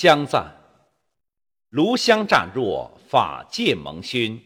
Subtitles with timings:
[0.00, 0.54] 香赞：
[1.70, 4.40] 炉香乍若，法界蒙熏。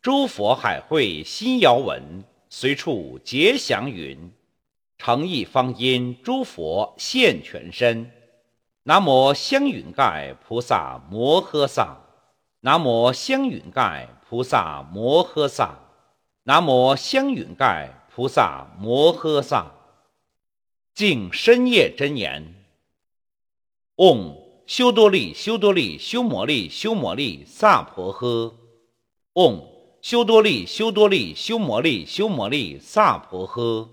[0.00, 4.32] 诸佛海会心遥闻，随处结祥云。
[4.96, 8.10] 诚意方因诸佛现全身。
[8.84, 11.98] 南无香云盖菩萨摩诃萨。
[12.60, 15.80] 南无香云盖菩萨摩诃萨。
[16.44, 19.70] 南无香云盖菩萨摩诃萨。
[20.94, 22.54] 敬深夜真言。
[23.96, 28.52] 嗡修多利修多利修摩利修摩利萨婆诃。
[29.34, 29.74] 嗡。
[30.04, 33.88] 修多利，修多利，修摩利，修摩利，萨婆诃。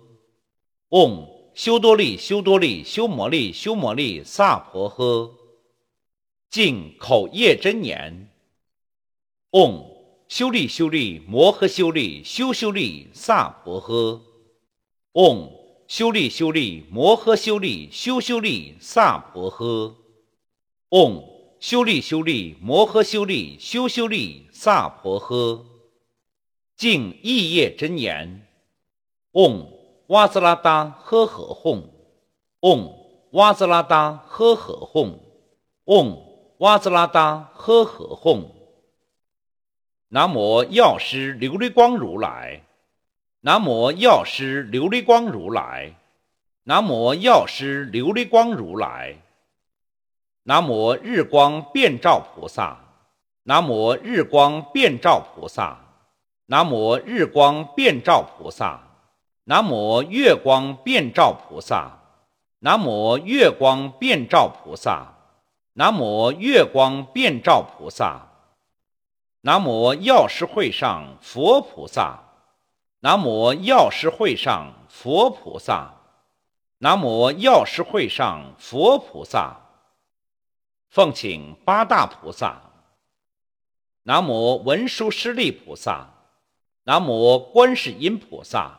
[0.90, 5.32] 嗡，修多利，修多利，修摩利，修摩利，萨婆诃。
[6.50, 8.28] 敬口业真言。
[9.52, 9.86] 嗡，
[10.28, 14.20] 修利，修利，摩诃修利，修修利，萨婆诃。
[15.14, 15.50] 嗡，
[15.88, 19.94] 修利，修利，摩诃修利，修修利，萨婆诃。
[20.92, 21.24] 嗡，
[21.62, 25.64] 修利，修利，摩诃修利，修修利，萨婆诃。
[26.76, 28.46] 净意业真言，
[29.32, 29.72] 嗡
[30.08, 31.84] 哇兹拉达呵呵吽，
[32.60, 32.94] 嗡
[33.32, 35.18] 哇兹拉达呵呵吽，
[35.86, 36.18] 嗡
[36.58, 38.48] 哇兹拉达呵呵吽。
[40.10, 42.64] 南无药师琉璃光如来，
[43.40, 45.96] 南无药师琉璃光如来，
[46.66, 49.16] 南无药师琉璃光如来，
[50.44, 52.78] 南无日光遍照菩萨，
[53.44, 55.78] 南无日光遍照菩萨。
[56.48, 58.82] 南无日光遍照菩萨，
[59.46, 62.00] 南无月光遍照菩萨，
[62.60, 65.14] 南无月光遍照菩萨，
[65.76, 68.28] 南无月光遍照菩萨，
[69.42, 72.20] 南无药师会上佛菩萨，
[73.00, 75.94] 南无药师会上佛菩萨，
[76.80, 79.61] 南无药师会上佛菩萨。
[80.92, 82.62] 奉请八大菩萨，
[84.04, 86.10] 南无文殊师利菩萨。
[86.84, 88.78] 南无观世音菩萨，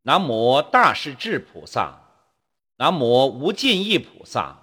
[0.00, 1.98] 南无大势至菩萨，
[2.78, 4.56] 南无无尽意菩萨，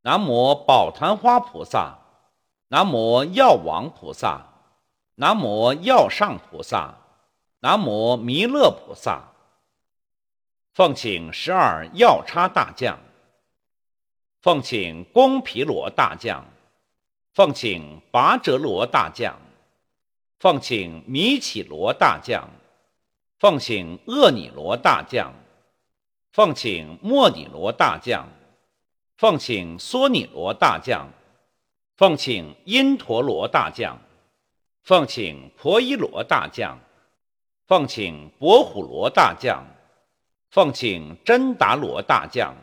[0.00, 1.98] 南无宝昙花菩萨，
[2.68, 4.46] 南无药王菩萨，
[5.16, 6.94] 南无药上菩萨，
[7.60, 9.24] 南无弥勒菩萨。
[10.72, 12.98] 奉请十二药叉大将，
[14.48, 16.42] 奉请宫毗罗大将，
[17.34, 19.38] 奉请拔折罗大将。
[20.38, 22.48] 奉请弥起罗大将，
[23.38, 25.34] 奉请厄尼罗大将，
[26.32, 28.26] 奉请莫尼罗大将，
[29.18, 31.06] 奉请梭尼罗大将，
[31.98, 33.98] 奉请因陀罗大将，
[34.82, 36.80] 奉请婆伊罗大将，
[37.66, 39.62] 奉请博虎罗大将，
[40.50, 42.56] 奉请真达罗大将，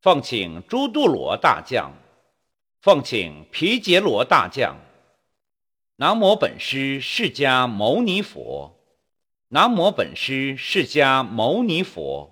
[0.00, 1.92] 奉请诸度罗大将，
[2.80, 4.76] 奉请皮杰罗大将。
[5.96, 8.78] 南无本师释迦牟尼佛，
[9.48, 12.30] 南无本师释迦牟尼佛，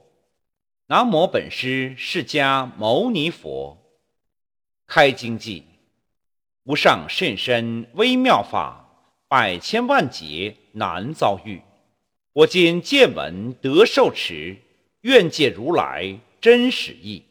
[0.87, 3.77] 南无本师释迦牟尼佛。
[4.87, 5.65] 开经记：
[6.63, 8.89] 无上甚深微妙法，
[9.27, 11.61] 百千万劫难遭遇。
[12.33, 14.57] 我今见闻得受持，
[15.01, 17.25] 愿解如来真实义。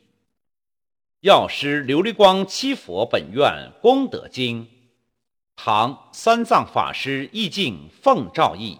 [1.25, 4.67] 药师琉璃光七佛本愿功德经。
[5.55, 8.77] 唐三藏法师意境奉诏译。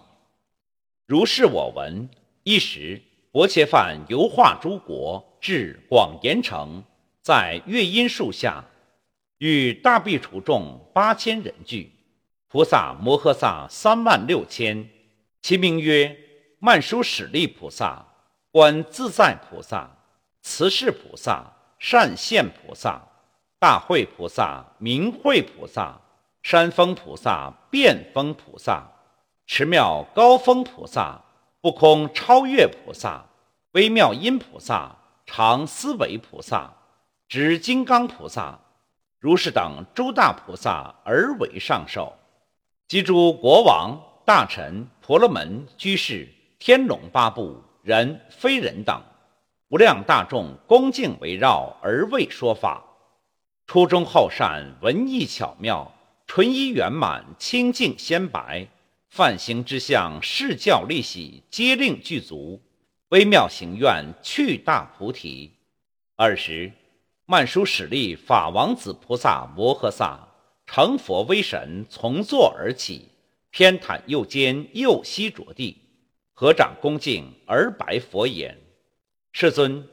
[1.06, 2.08] 如是我闻。
[2.44, 3.02] 一时，
[3.32, 6.84] 薄伽梵游化诸国，至广严城，
[7.20, 8.64] 在月音树下，
[9.38, 11.90] 与大毗除众八千人聚，
[12.46, 14.88] 菩萨摩诃萨三万六千，
[15.42, 16.16] 其名曰
[16.60, 18.06] 曼殊室利菩萨、
[18.52, 19.98] 观自在菩萨、
[20.42, 23.00] 慈氏菩萨、善现菩萨、
[23.58, 26.00] 大慧菩萨、明慧菩萨。
[26.42, 28.86] 山峰菩萨、变峰菩萨、
[29.48, 31.20] 持妙高峰菩萨、
[31.60, 33.24] 不空超越菩萨、
[33.72, 34.94] 微妙音菩萨、
[35.26, 36.72] 常思维菩萨、
[37.26, 38.56] 指金刚菩萨，
[39.18, 42.16] 如是等诸大菩萨而为上首，
[42.86, 46.28] 及诸国王、大臣、婆罗门、居士、
[46.60, 49.02] 天龙八部、人非人等，
[49.68, 52.84] 无量大众恭敬围绕而为说法，
[53.66, 55.92] 初中好善，文艺巧妙。
[56.28, 58.66] 纯一圆满，清净鲜白，
[59.08, 62.60] 梵行之相，示教利喜，皆令具足。
[63.10, 65.52] 微妙行愿，去大菩提。
[66.16, 66.72] 尔时，
[67.26, 70.28] 曼殊室利法王子菩萨摩诃萨
[70.66, 73.08] 成佛威神，从坐而起，
[73.50, 75.76] 偏袒右肩，右膝着地，
[76.34, 78.56] 合掌恭敬而白佛言
[79.38, 79.86] ：“世尊，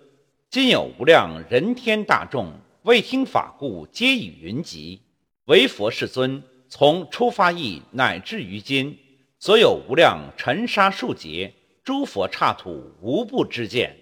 [0.49, 2.53] 今有无量人天大众
[2.83, 5.01] 未听法故，皆以云集。
[5.47, 8.97] 唯佛世尊从出发意乃至于今，
[9.39, 11.53] 所有无量尘沙数劫，
[11.83, 13.93] 诸佛刹土无不知见。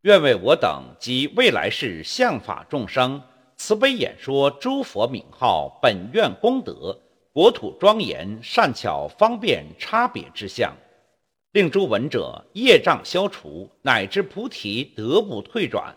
[0.00, 3.20] 愿为我等及未来世相法众生，
[3.58, 6.98] 慈悲演说诸佛名号，本愿功德，
[7.34, 10.74] 国土庄严，善巧方便差别之相，
[11.52, 15.96] 令诸闻者业障消除，乃至菩提得不退转。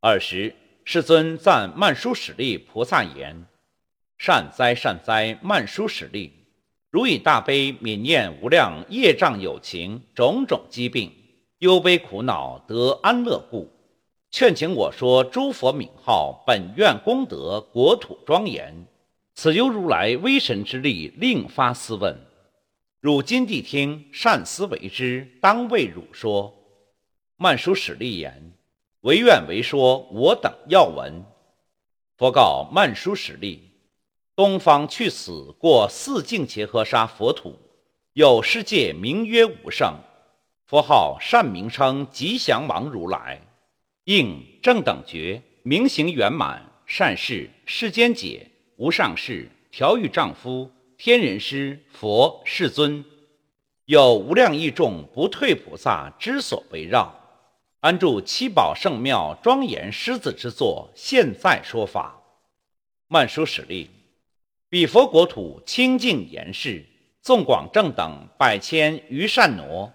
[0.00, 0.54] 尔时，
[0.84, 3.46] 世尊赞曼殊室利菩萨言
[4.16, 6.32] ：“善哉，善哉，曼殊室利！
[6.88, 11.10] 如以大悲悯念无量业障有情种种疾病、
[11.58, 13.68] 忧悲苦恼得安乐故，
[14.30, 18.86] 劝请我说诸佛名号，本愿功德，国土庄严。
[19.34, 22.16] 此由如来威神之力，令发思问。
[23.04, 26.56] 汝今谛听，善思为之，当为汝说。”
[27.36, 28.54] 曼殊室利言。
[29.02, 31.22] 唯愿为说，我等要闻。
[32.16, 33.60] 佛告曼殊室利：
[34.34, 37.54] 东方去此过四境伽诃沙佛土，
[38.14, 39.98] 有世界名曰无圣，
[40.64, 43.38] 佛号善名称吉祥王如来，
[44.04, 53.04] 应正等觉，明行圆满，善事世间解，无上士调御丈夫，天人师佛世尊，
[53.86, 57.12] 有无量义众不退菩萨之所围绕。
[57.80, 60.88] 安住七宝圣庙，庄严狮子之座。
[60.94, 62.22] 现在说法，
[63.08, 63.90] 曼殊史例，
[64.70, 66.86] 彼佛国土清净严饰，
[67.20, 69.92] 纵广正等百千余善挪，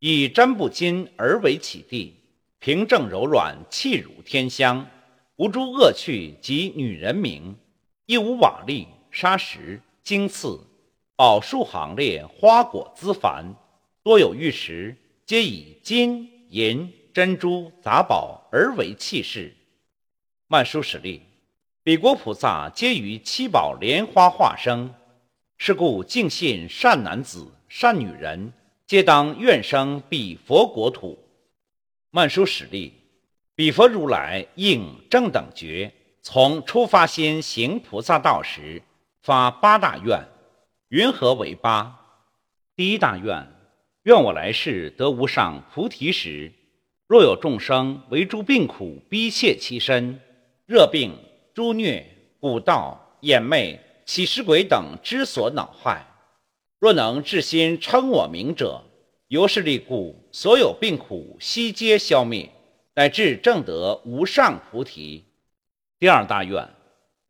[0.00, 2.16] 以真不金而为起地，
[2.58, 4.84] 平正柔软，气如天香，
[5.36, 7.56] 无诸恶趣及女人名，
[8.06, 10.60] 亦无瓦砾、沙石、经次、
[11.16, 13.54] 宝树行列、花果滋繁，
[14.02, 16.92] 多有玉石，皆以金银。
[17.14, 19.54] 珍珠杂宝而为器饰，
[20.46, 21.20] 曼殊室利，
[21.82, 24.90] 彼国菩萨皆于七宝莲花化生，
[25.58, 28.50] 是故敬信善男子、善女人，
[28.86, 31.22] 皆当愿生彼佛国土。
[32.10, 32.94] 曼殊室利，
[33.54, 38.82] 彼佛如来应正等觉，从出发心行菩萨道时，
[39.22, 40.26] 发八大愿，
[40.88, 41.96] 云何为八？
[42.74, 43.46] 第一大愿，
[44.02, 46.52] 愿我来世得无上菩提时。
[47.06, 50.18] 若有众生为诸病苦逼切其身，
[50.66, 51.16] 热病、
[51.54, 52.02] 诸疟、
[52.40, 56.04] 骨道、眼魅、起尸鬼等之所恼害，
[56.80, 58.82] 若能至心称我名者，
[59.28, 62.50] 由是力故，所有病苦悉皆消灭，
[62.96, 65.26] 乃至正得无上菩提。
[66.00, 66.68] 第二大愿，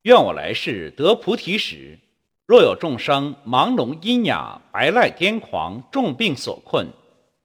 [0.03, 1.97] 愿我来世得菩提时，
[2.45, 6.89] 若有众生盲聋喑哑、白赖癫狂、重病所困，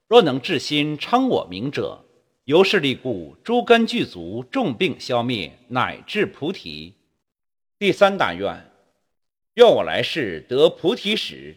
[0.07, 2.03] 若能至心称我名者，
[2.45, 6.95] 由是力故，诸根具足，众病消灭，乃至菩提。
[7.77, 8.71] 第三大愿，
[9.53, 11.55] 愿我来世得菩提时，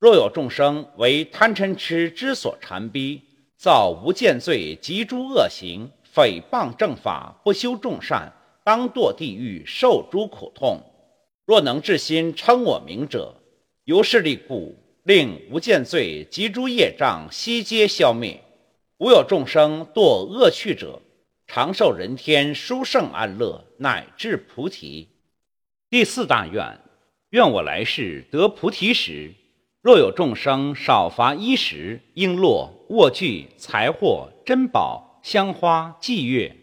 [0.00, 3.22] 若有众生为贪嗔痴之所缠逼，
[3.56, 8.32] 造无间罪及诸恶行，诽谤正法，不修众善，
[8.64, 10.80] 当堕地狱，受诸苦痛。
[11.44, 13.34] 若能至心称我名者，
[13.84, 18.40] 由是力故，令无间罪及诸业障悉皆消灭。
[18.98, 21.00] 无有众生堕恶趣者，
[21.46, 25.08] 长寿人天，殊胜安乐，乃至菩提。
[25.88, 26.78] 第四大愿，
[27.30, 29.32] 愿我来世得菩提时，
[29.82, 36.54] 若有众生少乏衣食、璎珞、卧具、财货、珍宝、香花、伎乐，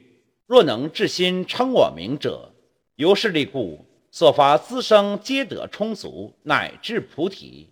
[0.48, 2.54] 若能至心称我名者，
[2.96, 7.70] 由是力故，所乏资生皆得充足，乃至菩提。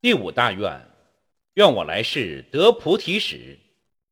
[0.00, 0.80] 第五大愿，
[1.54, 3.58] 愿我来世得菩提时。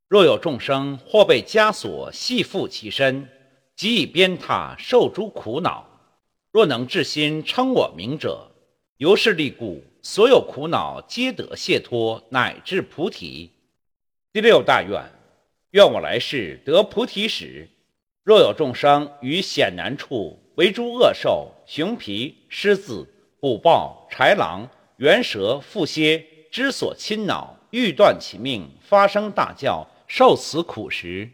[0.07, 3.27] 若有众生或被枷锁系缚其身，
[3.75, 5.89] 即以鞭挞受诸苦恼，
[6.51, 8.51] 若能至心称我名者，
[8.97, 13.49] 由是力故，所有苦恼皆得解脱，乃至菩提。
[14.31, 15.03] 第六大愿，
[15.73, 17.67] 愿我来世得菩提时，
[18.23, 23.07] 若有众生于险难处为诸恶兽、熊皮、狮子、
[23.39, 29.87] 虎豹、豺狼、猿蛇、蝮蝎之所侵恼，欲断其命，发生大叫。
[30.05, 31.27] 受此苦时，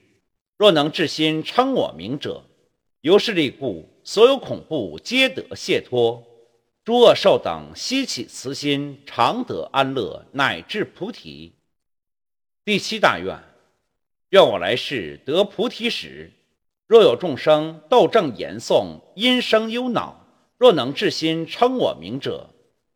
[0.55, 2.41] 若能至心称我名者，
[3.01, 6.23] 由是力故，所有恐怖皆得解脱。
[6.85, 11.51] 诸恶兽等悉起慈心，常得安乐，乃至菩提。
[12.63, 13.37] 第七大愿，
[14.29, 16.31] 愿我来世得菩提时，
[16.85, 20.23] 若有众生斗正言诵，因生忧恼，
[20.59, 22.47] 若能至心称我名者，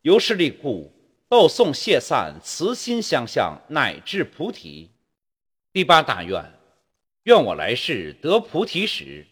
[0.04, 0.94] 由是力故，
[1.28, 4.92] 斗诵谢散，慈心相向，乃至菩提。
[5.72, 6.54] 第八大愿，
[7.24, 9.26] 愿我来世得菩提时，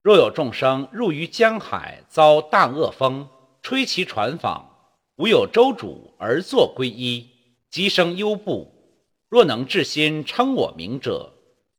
[0.00, 3.28] 若有众生入于江海，遭大恶风，
[3.62, 4.62] 吹其船舫，
[5.16, 7.28] 无有舟主而作归依，
[7.68, 8.72] 即生忧怖。
[9.28, 11.34] 若能至心称我名者，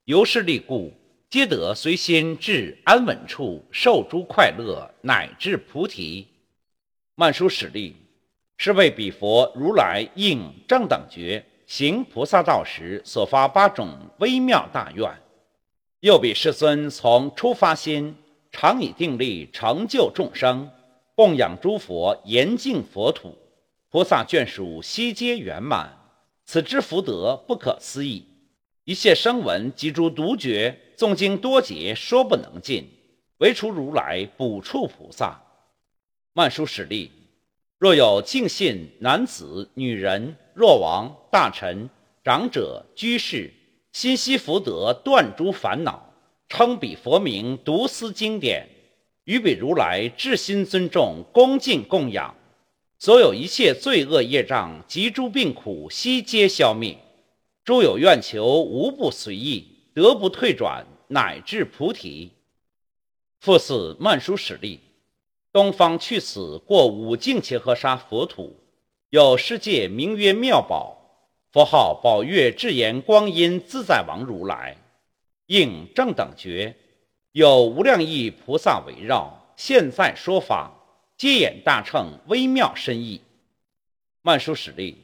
[0.10, 0.92] 由是利故，
[1.30, 6.26] 皆得随心至安稳处，受诸快乐，乃至菩提。
[7.14, 7.96] 曼殊室利，
[8.58, 15.08] 是为彼佛如来应正等觉行菩萨道时所发八种微妙大愿。
[16.00, 18.16] 又比世尊从初发心，
[18.52, 20.68] 常以定力成就众生，
[21.14, 23.38] 供养诸佛严净佛土，
[23.92, 25.96] 菩萨眷属悉皆圆满。
[26.46, 28.26] 此之福德不可思议，
[28.86, 32.90] 一切声闻及诸独觉诵经多劫说不能尽，
[33.38, 35.42] 唯除如来补处菩萨。
[36.34, 37.12] 曼殊室利，
[37.78, 41.90] 若有敬信男子、女人、若王、大臣、
[42.24, 43.54] 长者、居士。
[43.92, 46.14] 心悉福德，断诸烦恼，
[46.48, 48.70] 称彼佛名，读思经典，
[49.24, 52.36] 与彼如来至心尊重，恭敬供养，
[53.00, 56.96] 所有一切罪恶业障及诸病苦悉皆消灭，
[57.70, 62.32] 诸有愿求无不随意，得不退转，乃至菩提。
[63.42, 64.80] 复次曼殊室利，
[65.54, 68.60] 东方去此过五净切诃沙佛土，
[69.12, 70.98] 有世界名曰妙宝。
[71.52, 74.76] 佛号宝月智言光阴自在王如来，
[75.46, 76.76] 应正等觉，
[77.34, 80.74] 有无量亿菩萨围绕，现在说法，
[81.16, 83.22] 皆演大乘微妙深意。
[84.24, 84.98] 曼殊室利，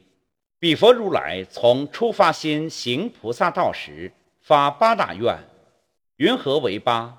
[0.66, 5.38] 彼佛如来从初发心行菩萨道时，发八大愿，
[6.16, 7.16] 云何为八？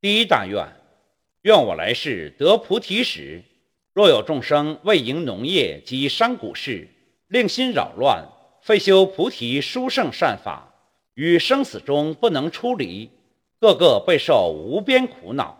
[0.00, 0.66] 第一大愿，
[1.42, 3.42] 愿我来世得菩提时，
[3.92, 6.88] 若有众生为营农业及商贾事，
[7.28, 8.26] 令心扰乱。
[8.62, 10.72] 废修菩提殊胜善法，
[11.12, 13.10] 于生死中不能出离，
[13.60, 15.58] 个个备受无边苦恼。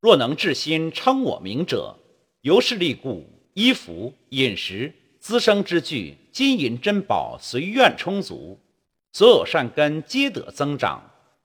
[0.00, 1.94] 若能至心称我名者，
[2.40, 8.58] 由是利故，衣服、饮食、滋生之具、金银珍宝随愿充足，
[9.12, 11.00] 所有善根皆得增长，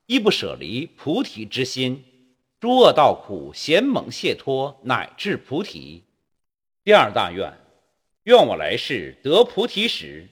[0.08, 2.04] 亦不舍离菩提之心。
[2.60, 6.02] 诸恶道苦咸蒙解脱，乃至菩提。
[6.84, 7.54] 第二大愿，
[8.24, 10.28] 愿我来世得菩提时。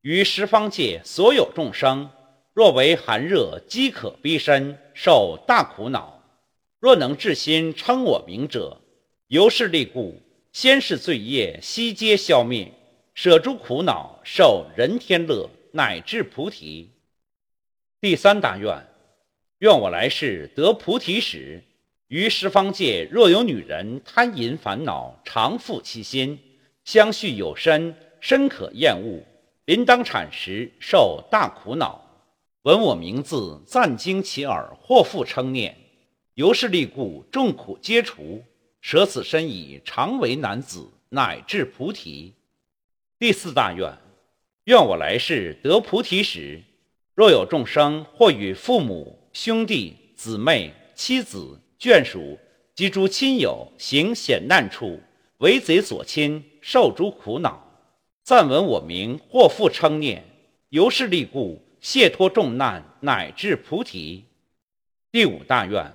[0.00, 2.10] 于十方界所有众生，
[2.52, 6.20] 若为寒热饥渴逼身，受大苦恼；
[6.80, 8.80] 若能至心称我名者，
[9.28, 12.72] 由是利故，先世罪业悉皆消灭，
[13.20, 16.88] 舍诸苦恼，受人天乐，乃至菩提。
[18.00, 18.86] 第三大愿，
[19.58, 21.60] 愿我来世得菩提时，
[22.06, 26.38] 于十方界若有女人贪淫烦恼，常负其心，
[26.84, 29.20] 相续有身，深可厌恶。
[29.64, 32.00] 临当产时受大苦恼，
[32.62, 35.76] 闻我名字赞经其耳，或复称念，
[36.34, 38.44] 由是利故，众苦皆除，
[38.80, 42.32] 舍此身以常为男子，乃至菩提。
[43.20, 43.98] 第四大愿，
[44.66, 46.62] 愿我来世得菩提时，
[47.16, 52.38] 若有众生或与父母、兄弟、姊妹、妻子、眷属
[52.76, 55.00] 及诸亲友行险难处，
[55.38, 57.60] 为贼所侵，受诸苦恼。
[58.22, 60.24] 暂闻我名，或复称念，
[60.68, 64.26] 由是利故，解脱众难，乃至菩提。
[65.10, 65.92] 第五大愿，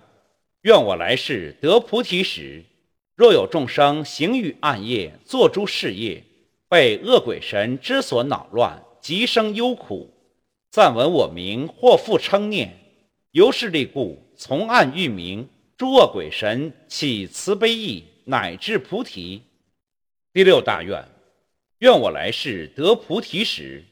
[0.63, 2.65] 愿我来世得菩提时，
[3.15, 6.21] 若有众生行于暗夜，作诸事业，
[6.73, 10.11] 被恶鬼神之所恼乱，极生忧苦。
[10.71, 12.75] 暂闻我名，或复称念，
[13.29, 19.43] 由是利故，从暗喻明，诸恶鬼神起慈悲意，乃至菩提。
[20.33, 21.07] 第六大愿。
[21.77, 23.83] 愿我来世得菩提时，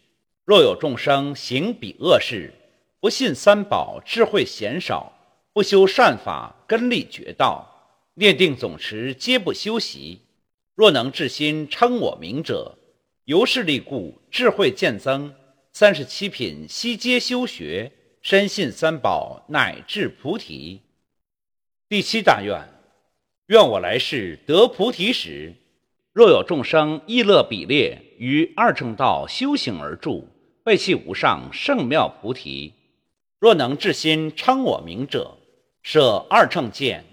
[0.43, 2.51] 若有众生行彼恶事，
[2.99, 5.13] 不信三宝，智慧嫌少，
[5.53, 7.63] 不修善法，根力绝道，
[8.15, 10.21] 念定总持皆不修习。
[10.73, 12.77] 若能至心称我名者，
[13.25, 15.33] 由是利故，智慧渐增，
[15.73, 20.81] 三十七品悉皆修学，深信三宝，乃至菩提。
[21.89, 22.69] 第七大愿，
[23.47, 25.53] 愿我来世得菩提时。
[26.13, 30.27] 若有众生亦乐比列于二乘道修行而住，
[30.63, 32.73] 背弃无上圣妙菩提；
[33.39, 35.37] 若能至心称我名者，
[35.83, 37.03] 舍二乘见，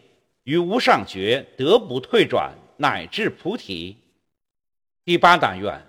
[0.45, 3.97] 于无上觉得不退转，乃至菩提。
[5.05, 5.87] 第八大愿，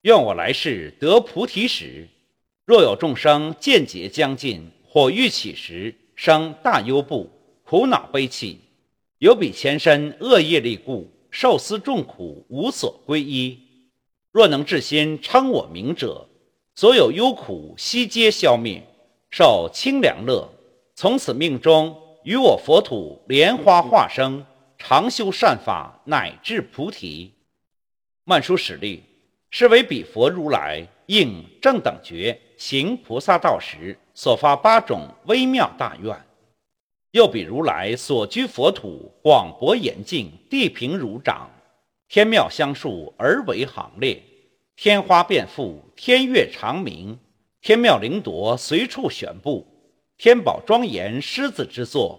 [0.00, 2.08] 愿我来世得菩提时，
[2.64, 7.30] 若有众生见劫将近，火欲起时，生大忧怖，
[7.64, 8.58] 苦恼悲泣，
[9.18, 11.08] 有彼前身恶业力故。
[11.34, 13.58] 受思众苦，无所归依。
[14.32, 16.28] 若能至心称我名者，
[16.74, 18.82] 所有忧苦悉皆消灭，
[19.30, 20.46] 受清凉乐。
[20.94, 24.44] 从此命中与我佛土莲花化生，
[24.84, 27.32] 常修善法，乃至菩提。
[28.24, 29.00] 曼殊室利，
[29.48, 36.20] 是为彼佛如来应正等觉行菩萨道时所发八种微妙大愿。
[37.12, 41.48] 又比如来所居佛土广博严净，地平如掌，
[42.08, 44.20] 天庙相数而为行列，
[44.74, 47.16] 天花遍覆，天乐长鸣，
[47.60, 49.64] 天庙灵铎随处悬布，
[50.18, 52.18] 天宝庄严，狮子之座，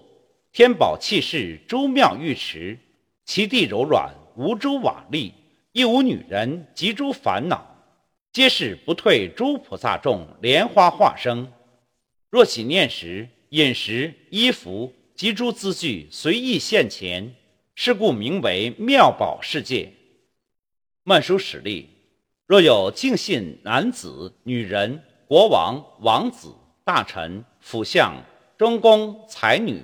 [0.54, 2.78] 天宝气势，诸庙玉池，
[3.26, 5.32] 其地柔软，无诸瓦砾，
[5.72, 7.76] 亦无女人及诸烦恼，
[8.32, 11.52] 皆是不退诸菩萨众莲花化生。
[12.30, 17.34] 若起念时，饮食、衣服及诸资具随意现前，
[17.74, 19.92] 是故名为妙宝世界。
[21.02, 21.90] 曼殊史例，
[22.46, 28.14] 若有敬信男子、女人、国王、王子、大臣、辅相、
[28.56, 29.82] 中宫、才女，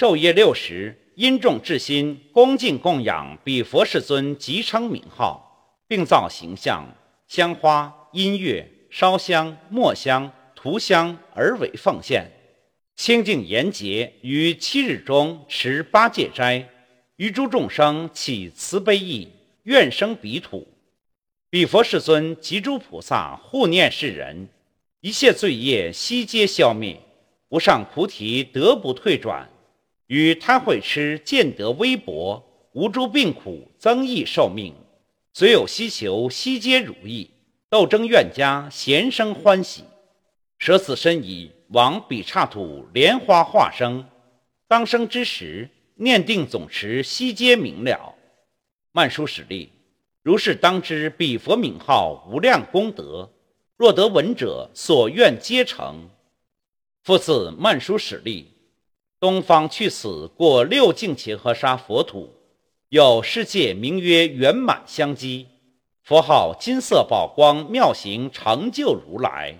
[0.00, 6.90] 昼夜六时，因众至心，恭敬供养彼佛世尊，即称名号，并造形象、
[7.28, 12.32] 香花、音乐、烧香、墨香、涂香而为奉献。
[12.96, 16.66] 清净严洁，于七日中持八戒斋，
[17.16, 19.28] 于诸众生起慈悲意，
[19.64, 20.66] 愿生彼土。
[21.50, 24.48] 彼佛世尊及诸菩萨护念世人，
[25.02, 26.98] 一切罪业悉皆消灭，
[27.50, 29.46] 无上菩提得不退转。
[30.10, 34.74] 与贪慧痴见得微薄，无诸病苦增益寿命，
[35.32, 37.30] 虽有希求悉皆如意，
[37.68, 39.84] 斗争怨家咸生欢喜，
[40.58, 41.52] 舍此身矣。
[41.68, 44.04] 往彼刹土莲花化生，
[44.66, 48.16] 当生之时，念定总持悉皆明了。
[48.90, 49.70] 曼殊室利，
[50.24, 53.30] 如是当知彼佛名号无量功德，
[53.76, 56.10] 若得闻者，所愿皆成。
[57.04, 58.49] 复次，曼殊室利，
[59.20, 62.32] 东方去此过六境伽诃沙佛土，
[62.88, 65.46] 有世界名曰圆满香积，
[66.02, 69.54] 佛号金色宝光妙行成就如来，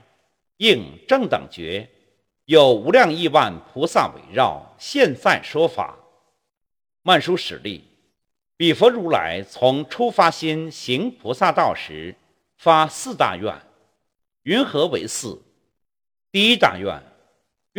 [0.57, 1.91] 应正等觉。
[2.47, 5.97] 有无量亿万菩萨围绕，现在说法。
[7.03, 7.85] 曼殊室利，
[8.57, 12.17] 彼佛如来从初发心行菩萨道时，
[12.57, 13.55] 发四大愿。
[14.45, 15.41] 云何为四？
[16.33, 17.01] 第一大愿，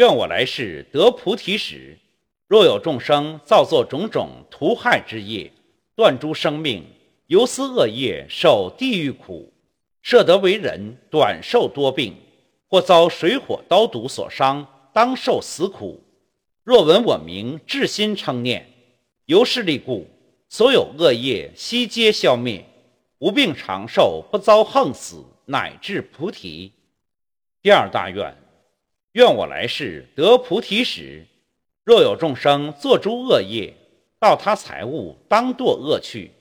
[0.02, 1.96] 愿我来世得菩提时，
[2.48, 5.52] 若有众生造作种种屠害之业，
[5.96, 6.84] 断诸生命，
[7.28, 9.54] 由思恶业，受地狱苦，
[10.02, 12.16] 设得为人，短寿多病。
[12.68, 16.02] 或遭水火刀毒所伤，当受死苦。
[16.64, 18.66] 若闻我名，至心称念，
[19.26, 20.08] 由是力故，
[20.50, 22.66] 所有恶业悉皆消灭，
[23.20, 26.72] 无病长寿，不遭横死，乃至菩提。
[27.62, 28.36] 第二大愿，
[29.14, 31.26] 愿我来世得菩提时，
[31.84, 33.74] 若有众生作诸恶业，
[34.18, 36.32] 盗他财物，当堕恶趣，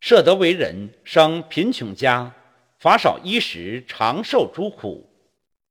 [0.00, 2.34] 设得为人，生贫穷家，
[2.78, 5.06] 乏少衣食，长受诸苦。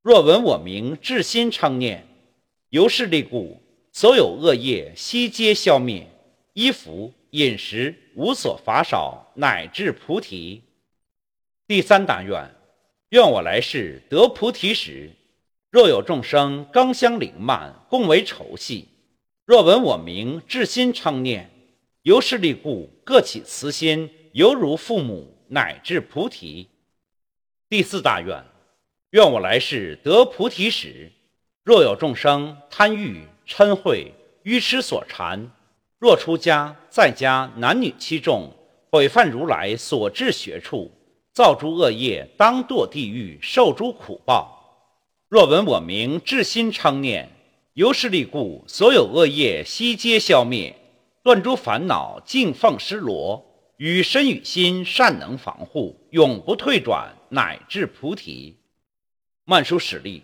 [0.03, 2.05] 若闻我名，至心称念，
[2.69, 3.59] 由是力故，
[3.91, 6.07] 所有恶业悉皆消灭，
[6.53, 10.61] 衣服饮食无所乏少，乃至菩提。
[11.65, 12.47] 第三大愿，
[13.09, 15.09] 愿我来世得菩提时，
[15.73, 18.87] 若有众生刚相凌慢，共为仇戏，
[19.43, 21.49] 若闻我名，至心称念，
[22.03, 26.67] 由是力故，各起慈心，犹如父母，乃至菩提。
[27.67, 28.45] 第四大愿。
[29.13, 31.11] 愿我来世得菩提时，
[31.63, 33.97] 若有众生贪欲嗔恚
[34.43, 35.49] 愚痴所缠，
[35.97, 38.55] 若出家在家男女七众
[38.91, 40.91] 毁犯如来所至学处，
[41.33, 44.59] 造诸恶业，当堕地狱，受诸苦报。
[45.33, 47.27] 若闻我名，至心称念，
[47.73, 50.75] 由是力故，所有恶业悉皆消灭，
[51.23, 53.43] 断诸烦恼，净奉施罗，
[53.77, 58.55] 与身与心善能防护，永不退转，乃至菩提。
[59.43, 60.21] 曼殊史力，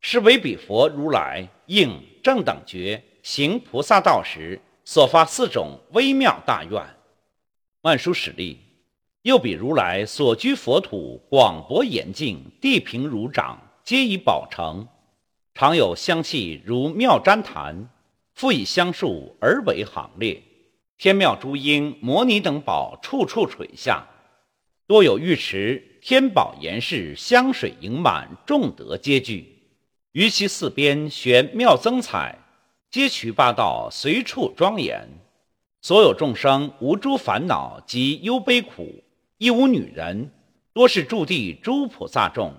[0.00, 6.82] 是为彼佛如来应正等觉行菩萨道时所发四种微妙大愿。
[7.82, 8.58] 曼殊史力，
[9.20, 14.88] 又比如来所居佛土广博严净，地平如掌，皆以宝成，
[15.54, 17.88] 常有香气如妙旃檀，
[18.34, 20.42] 复以香树而为行列。
[20.98, 24.04] 天妙诸英、摩尼等宝处处垂下，
[24.88, 26.00] 多有浴池。
[26.02, 29.56] 天宝严饰，香水盈满，众德皆具。
[30.10, 32.36] 于其四边悬妙增彩，
[32.90, 35.08] 皆取八道，随处庄严。
[35.80, 39.04] 所有众生无诸烦恼及忧悲苦，
[39.38, 40.32] 亦无女人，
[40.72, 42.52] 多是驻地诸菩萨众。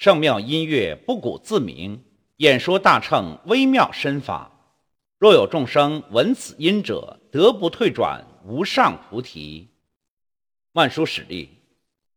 [0.00, 2.02] 圣妙音乐不古自明，
[2.38, 4.50] 演说大乘微妙身法。
[5.18, 9.68] 若有众生闻此音者，得不退转无上菩提。
[10.72, 11.50] 万殊使力，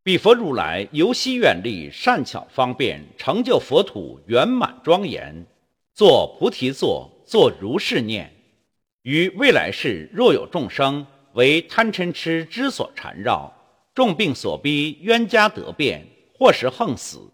[0.02, 5.46] 彼佛如来由昔愿力善巧方便，成就佛土圆满庄严，
[5.94, 8.34] 作菩提座，作如是念。
[9.02, 13.54] 于未来世，若有众生为贪嗔痴之所缠绕，
[13.94, 17.30] 重病所逼，冤家得变，或是横死，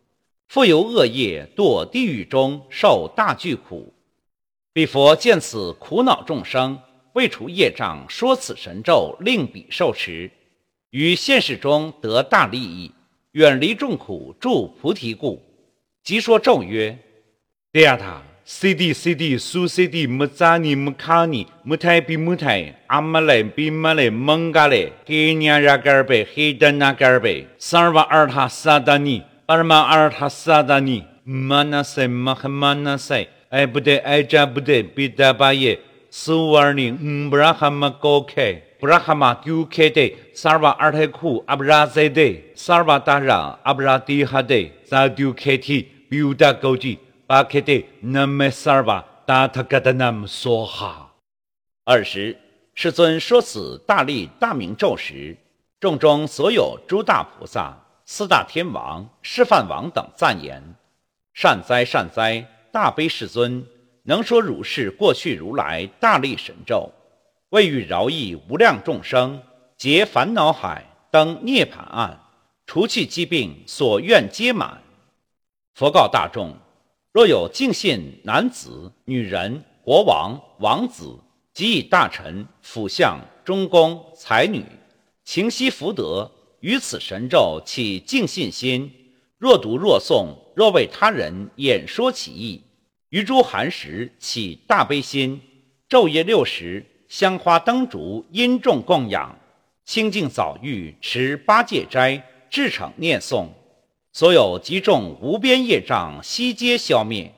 [0.49, 3.93] 复由恶业堕地狱中，受大巨苦。
[4.73, 6.79] 彼佛见此苦恼众生，
[7.13, 10.31] 为除业障，说此神咒，令彼受持，
[10.89, 12.91] 于现实中得大利益，
[13.33, 15.39] 远离众苦，住菩提故。
[16.01, 16.97] 即说咒曰：
[17.71, 23.21] 第二塔，C D C D 苏 C D 木扎尼木卡尼木泰比木泰阿玛
[29.49, 33.27] 巴尔玛尔塔萨达尼玛纳塞玛哈玛纳塞。
[33.49, 35.79] 哎，不对，哎，这不对，别打八爷，
[36.11, 51.11] 四五二零，嗯，不让他们搞开，不让他们丢开的，三二八二太苦，阿布拉在的，三二八大让，阿不让地下的，咋丢开的，别打高级，把开的，那么三二八打他给他那么说哈。
[51.85, 52.37] 二十，
[52.75, 55.35] 世尊说此大力大明咒时，
[55.79, 57.75] 众中所有诸大菩萨、
[58.11, 60.63] 四大天王、释梵王等赞言：
[61.31, 62.43] 善哉，善哉。
[62.71, 63.63] 大悲世尊
[64.01, 66.91] 能说如是过去如来大力神咒，
[67.49, 69.39] 为欲饶益无量众生，
[69.77, 72.19] 解烦恼海，登涅盘岸，
[72.65, 74.81] 除去疾病，所愿皆满。
[75.75, 76.57] 佛告大众：
[77.11, 81.15] 若有敬信男子、女人、国王、王子，
[81.53, 84.65] 及以大臣、辅相、中宫、才女，
[85.23, 86.29] 情悉福德，
[86.61, 88.91] 于此神咒起敬信心。
[89.37, 92.61] 若读若诵，若为他人演说其意，
[93.09, 95.39] 于诸寒食起大悲心，
[95.87, 99.39] 昼夜六时，香花灯烛因众供养，
[99.85, 103.47] 清净早浴，持八戒斋，至诚念诵，
[104.11, 107.33] 所有极重无边业障悉皆消灭。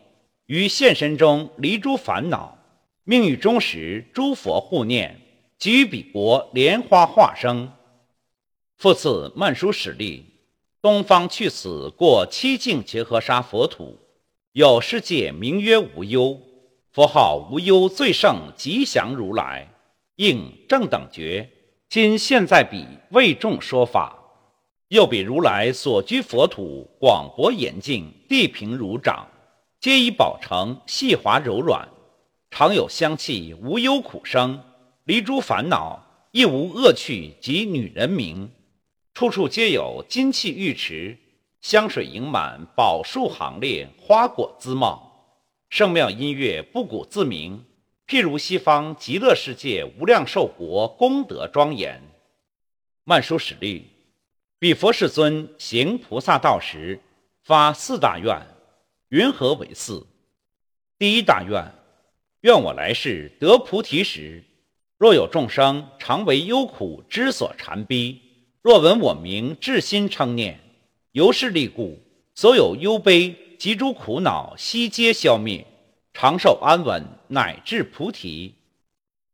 [0.47, 2.57] 于现身中离诸烦恼，
[3.03, 5.21] 命欲终时，诸佛护念，
[5.59, 7.71] 给予彼国莲花化生。
[8.81, 10.25] 复次曼殊使力。
[10.81, 13.95] 东方去此过七境结合沙佛土，
[14.53, 16.35] 有世界名曰无忧，
[16.91, 19.67] 佛号无忧最胜吉祥如来，
[20.15, 21.47] 应正等觉。
[21.89, 24.17] 今现在彼为众说法，
[24.87, 29.27] 又比如来所居佛土广博严净，地平如掌，
[29.79, 31.87] 皆以宝成，细滑柔软，
[32.49, 34.59] 常有香气，无忧苦生，
[35.03, 38.49] 离诸烦恼，亦无恶趣及女人名。
[39.13, 41.17] 处处皆有金器玉池，
[41.59, 45.37] 香水盈满，宝树行列，花果滋茂，
[45.69, 47.63] 圣妙音乐不古自明。
[48.07, 52.01] 譬如西方极乐世界无量寿国，功德庄严。
[53.03, 53.85] 曼殊使力，
[54.57, 56.99] 彼佛世尊行菩萨道时，
[57.43, 58.41] 发四大愿，
[59.09, 60.07] 云何为四？
[60.97, 61.63] 第一大愿，
[62.41, 64.43] 愿我来世得菩提时，
[64.97, 68.21] 若有众生常为忧苦之所缠逼。
[68.63, 70.59] 若闻我名，至心称念，
[71.13, 71.97] 由是力故，
[72.35, 75.65] 所有忧悲及诸苦恼悉皆消灭，
[76.13, 78.53] 长寿安稳，乃至菩提。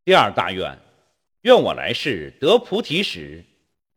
[0.06, 0.80] 第二大愿，
[1.42, 3.44] 愿我来世得菩提时，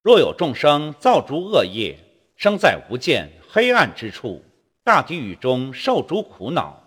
[0.03, 1.97] 若有众生造诸恶业，
[2.35, 4.43] 生在无间黑暗之处，
[4.83, 6.83] 大地狱中受诸苦恼，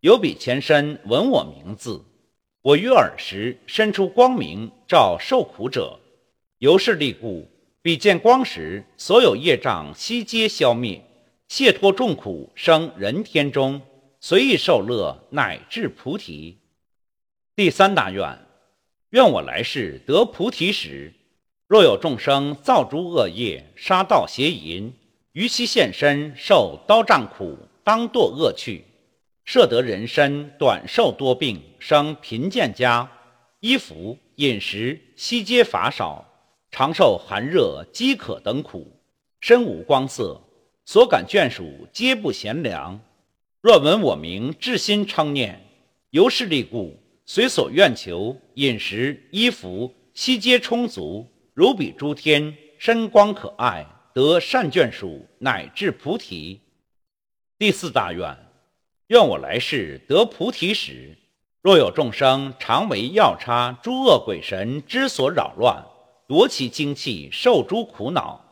[0.00, 2.04] 有彼前身闻我名字，
[2.60, 5.98] 我于尔时伸出光明，照受苦者，
[6.58, 7.48] 由是力故。
[7.88, 11.02] 彼见光时，所有业障悉皆消灭，
[11.48, 13.80] 解脱众苦，生人天中，
[14.20, 16.58] 随意受乐，乃至菩提。
[17.56, 18.38] 第三大愿，
[19.08, 21.14] 愿我来世得菩提时，
[21.66, 24.92] 若有众生造诸恶业，杀盗邪淫，
[25.32, 28.84] 于其现身受刀杖苦，当堕恶趣，
[29.46, 33.10] 摄得人身，短寿多病，生贫贱家，
[33.60, 36.27] 衣服饮食悉皆乏少。
[36.70, 39.00] 常受寒热、饥渴等苦，
[39.40, 40.40] 身无光色，
[40.84, 43.00] 所感眷属皆不贤良。
[43.60, 45.60] 若闻我名，至心称念，
[46.10, 56.60] 由是力故，随所愿求，饮食、衣服悉皆充足，如彼诸天，身光可爱，得善眷属，乃至菩提。
[57.58, 58.36] 第四大愿，
[59.08, 61.16] 愿我来世得菩提时，
[61.60, 65.84] 若有众生常为药叉、诸恶鬼神之所扰乱。
[66.28, 68.44] 夺其精气，受诸苦恼。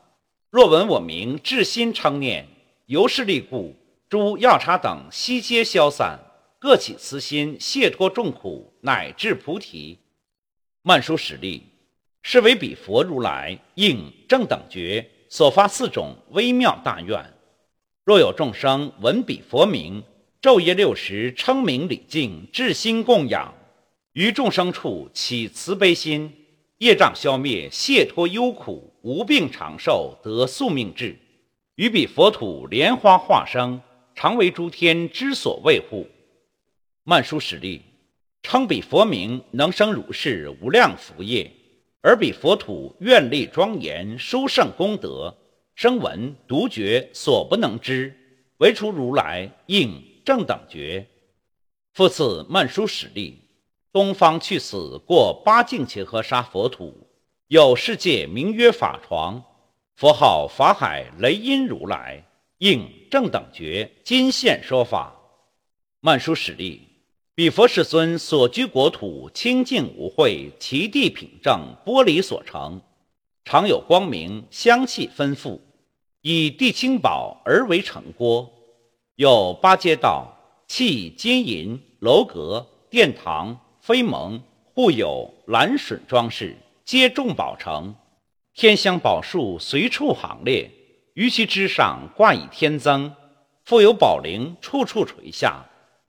[0.49, 2.49] 若闻我名，至心称念，
[2.87, 3.77] 由是力故，
[4.09, 6.19] 诸药叉等悉皆消散，
[6.59, 9.99] 各起慈心，解脱众苦，乃至菩提。
[10.81, 11.65] 曼殊室利，
[12.23, 17.23] 是为彼佛如来应正等觉所发四种微妙大愿。
[18.05, 20.03] 若有众生闻彼佛名，
[20.41, 23.53] 昼夜六时称名礼敬，至心供养，
[24.15, 26.33] 于众生处起慈悲心，
[26.79, 31.19] 业障消灭，解脱忧苦，无病长寿，得宿命智，
[31.77, 33.81] 于彼佛土莲花化生，
[34.15, 36.07] 常为诸天之所卫护。
[37.03, 37.81] 曼殊史力，
[38.43, 41.51] 称彼佛名能生如是无量福业，
[42.03, 45.35] 而彼佛土愿力庄严，殊胜功德。
[45.77, 48.15] 声闻独觉所不能知，
[48.59, 51.07] 唯除如来应正等觉。
[51.95, 53.46] 复次曼殊史力，
[53.97, 56.95] 东方去死过八境伽河沙佛土，
[57.47, 59.43] 有世界名曰法床，
[59.95, 62.23] 佛号法海雷音如来，
[62.59, 65.17] 应正等觉，今现说法。
[66.01, 66.83] 曼殊史例，
[67.35, 72.79] 彼佛世尊所居国土清净无秽，其地品正，玻璃所成，
[73.47, 75.59] 常有光明，香气丰富。
[76.21, 78.47] 以地清宝而为城郭，
[79.15, 80.31] 有八街道，
[80.69, 84.43] 砌金银楼阁、殿堂、飞蒙，
[84.75, 87.95] 互有蓝笋装饰，皆众宝成。
[88.53, 90.69] 天香宝树随处行列，
[91.15, 93.15] 于其枝上挂以天增。
[93.65, 95.65] 复有宝铃处处垂下，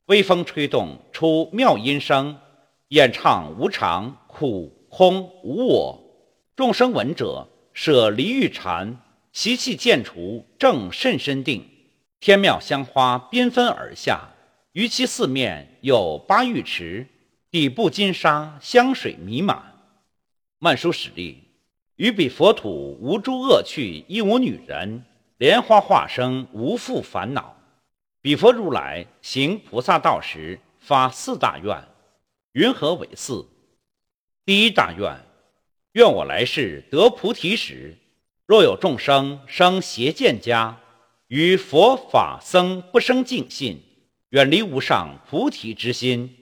[0.07, 2.35] 微风吹动出妙音声，
[2.87, 6.01] 演唱无常、苦、空、无我。
[6.55, 8.97] 众生闻者，舍离欲禅。
[9.31, 11.63] 习气渐除，正甚深定。
[12.19, 14.29] 天妙香花缤纷而下，
[14.71, 17.05] 于其四面有八浴池，
[17.49, 19.73] 底部金沙，香水弥漫。
[20.59, 21.45] 曼殊室利，
[21.95, 25.05] 于彼佛土无诸恶趣，亦无女人，
[25.37, 27.55] 莲花化生，无复烦恼。
[28.21, 31.87] 彼佛如来行菩萨道时，发四大愿，
[32.51, 33.47] 云何为四？
[34.43, 35.17] 第一大愿，
[35.93, 37.97] 愿我来世得菩提时。
[38.45, 40.77] 若有众生生邪见家，
[41.27, 43.81] 于佛法僧不生净信，
[44.31, 46.36] 远离无上菩提之心。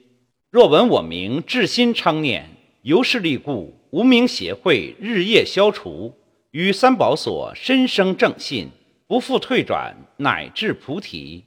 [0.50, 2.48] 若闻我名，至心称念，
[2.82, 6.14] 由是力故，无名邪会日夜消除，
[6.52, 8.70] 于三宝所深生正信，
[9.08, 11.44] 不复退转，乃至菩提。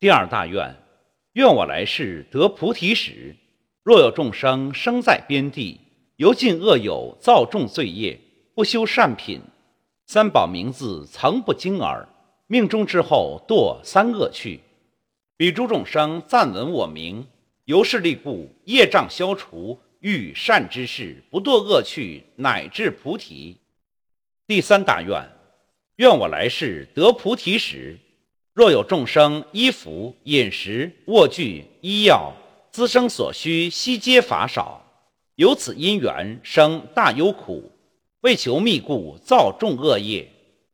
[0.00, 0.74] 第二大愿，
[1.34, 3.36] 愿我来世得菩提时，
[3.84, 5.80] 若有众生生在边地，
[6.16, 8.18] 由尽恶友，造众罪业，
[8.54, 9.40] 不修善品。
[10.06, 12.08] 三宝名字曾不惊耳，
[12.48, 14.60] 命中之后堕三恶趣。
[15.36, 17.26] 彼诸众生暂闻我名，
[17.66, 23.56] 由是力故，业障消除，欲善之事，不堕恶趣，乃至菩提。
[24.46, 25.26] 第三大愿，
[25.96, 27.98] 愿我来世得菩提时，
[28.52, 32.34] 若有众生衣服、饮食、卧具、医药、
[32.70, 34.84] 滋生所需，悉皆乏少，
[35.36, 37.72] 由此因缘生大忧苦。
[38.20, 40.28] 为求密故，造众恶业。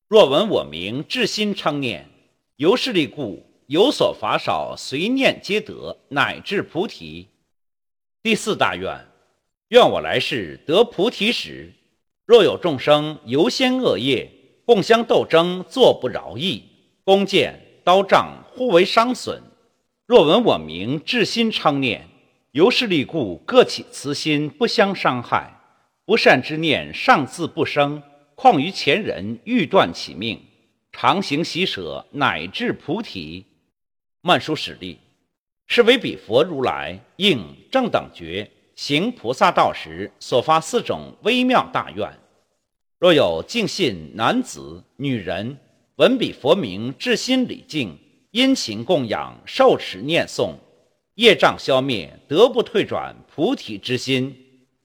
[0.09, 2.09] 若闻我名，至心称念，
[2.57, 7.29] 由是力故，有所乏少，随念皆得，乃至菩提。
[8.21, 9.07] 第四大愿，
[9.69, 11.73] 愿我来世得菩提时，
[12.27, 14.29] 若有众生由先恶业，
[14.65, 16.65] 共相斗争，作不饶益，
[17.05, 19.41] 弓箭刀杖互为伤损。
[20.05, 22.09] 若闻我名，至心称念，
[22.51, 25.49] 由是力故，各起慈心，不相伤害。
[26.05, 28.03] 不善之念尚自不生，
[28.35, 30.41] 况于前人欲断其命，
[30.91, 33.47] 常行喜舍，乃至菩提。
[34.23, 34.99] 曼殊室利，
[35.67, 42.07] 是为彼佛如来应正等觉行菩萨道时所发四种微妙大愿。
[42.99, 45.57] 若有敬信男子、女人，
[45.97, 47.97] 闻彼佛名，至心礼敬，
[48.31, 50.53] 殷勤供养，受持念诵，
[51.15, 54.37] 业障消灭，得不退转菩提之心。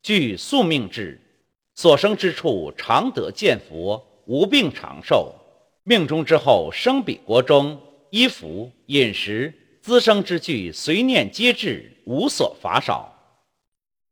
[0.01, 1.19] 具宿命智，
[1.73, 5.35] 所生之处常得见佛，无病长寿。
[5.83, 7.77] 命中之后生彼国中，
[8.15, 13.13] 衣服饮食滋生之具，随念皆至，无所乏少。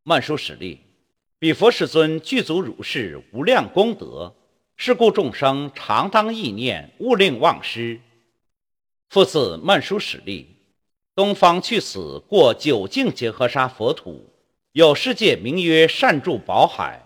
[0.03, 0.81] 曼殊史力，
[1.39, 4.35] 彼佛世尊具足如是无量功德，
[4.75, 7.97] 是故众生常当意念，勿令忘失。
[9.07, 10.53] 复次曼殊室利，
[11.15, 14.29] 东方去此过九境结合沙佛土。
[14.73, 17.01] 有世界名曰善住宝海，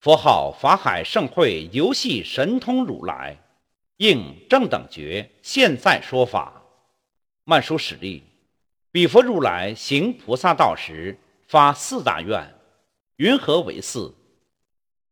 [0.00, 3.38] 佛号法海盛会游戏神通如来，
[4.02, 6.60] 应正等觉，现在说法。
[7.44, 8.20] 曼殊室利，
[8.90, 12.52] 彼佛如来行菩萨道时，发四大愿，
[13.18, 14.12] 云何为四？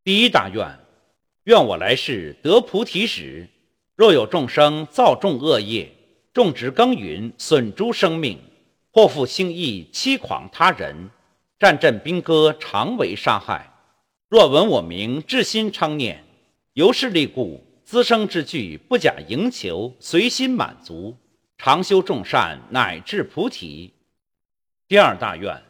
[0.03, 0.77] 第一大愿，
[1.45, 3.49] 愿我来世得菩提时，
[3.95, 5.89] 若有众生造众恶业，
[6.33, 8.41] 种植耕耘，损诸生命，
[8.91, 11.11] 或负轻意欺诳他人，
[11.61, 13.73] 战阵兵戈，常为杀害。
[14.29, 16.25] 若闻我名，至心称念，
[16.73, 21.17] 由是利故，滋生之具，不假营求，随心满足，
[21.59, 23.93] 常修众善，乃至菩提。
[24.87, 25.61] 第二大愿，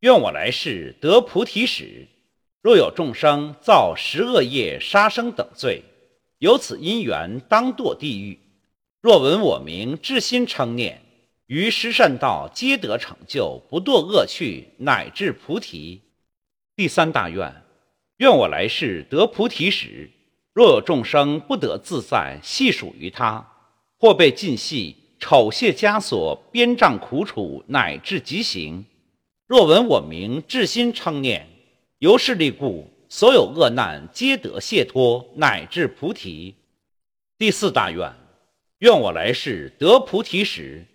[0.00, 2.08] 愿我来世得菩提时，
[2.60, 5.84] 若有众生造十恶业、杀生等罪，
[6.38, 8.36] 有此因缘，当堕地狱。
[9.00, 11.00] 若闻我名，至心称念，
[11.46, 16.02] 于十善道皆得成就，不堕恶趣，乃至菩提。
[16.74, 17.62] 第三大愿。
[18.16, 20.10] 愿我来世得菩提时，
[20.54, 23.44] 若有众生不得自在，系属于他，
[23.98, 28.84] 或被禁系、丑亵枷锁、鞭杖苦楚，乃至极刑。
[29.48, 31.48] 若闻我名，至心称念，
[31.98, 36.54] 由是力故，所有恶难皆得解脱，乃至菩提。
[37.36, 38.14] 第四大愿：
[38.78, 40.86] 愿我来世得菩提时，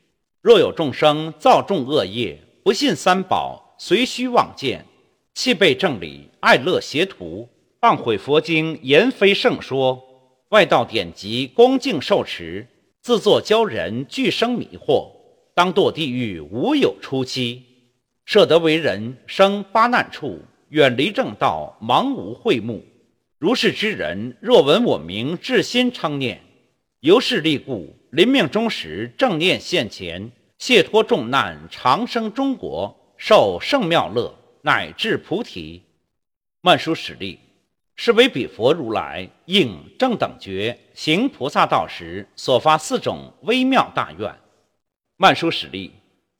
[0.42, 4.86] 若有众生造众恶业，不信三宝，随虚妄见。
[5.34, 7.48] 弃背正理，爱乐邪徒，
[7.82, 10.04] 谤毁佛经，言非圣说，
[10.50, 12.68] 外道典籍，恭敬受持，
[13.02, 15.10] 自作教人，俱生迷惑，
[15.56, 17.64] 当堕地狱，无有出期。
[18.26, 22.84] 设得为人，生八难处，远离正道，盲无慧目。
[23.38, 26.42] 如是之人，若闻我名，至心称念，
[27.00, 34.36] 由是利故，临命终时，正念现前，解脱众难，长生中国，受圣妙乐。
[34.62, 35.82] 乃至菩提，
[36.60, 37.40] 曼殊史力，
[38.02, 44.34] 是为彼佛如来应正等觉行菩萨道时所发四种微妙大愿。
[45.18, 45.92] 曼殊室利，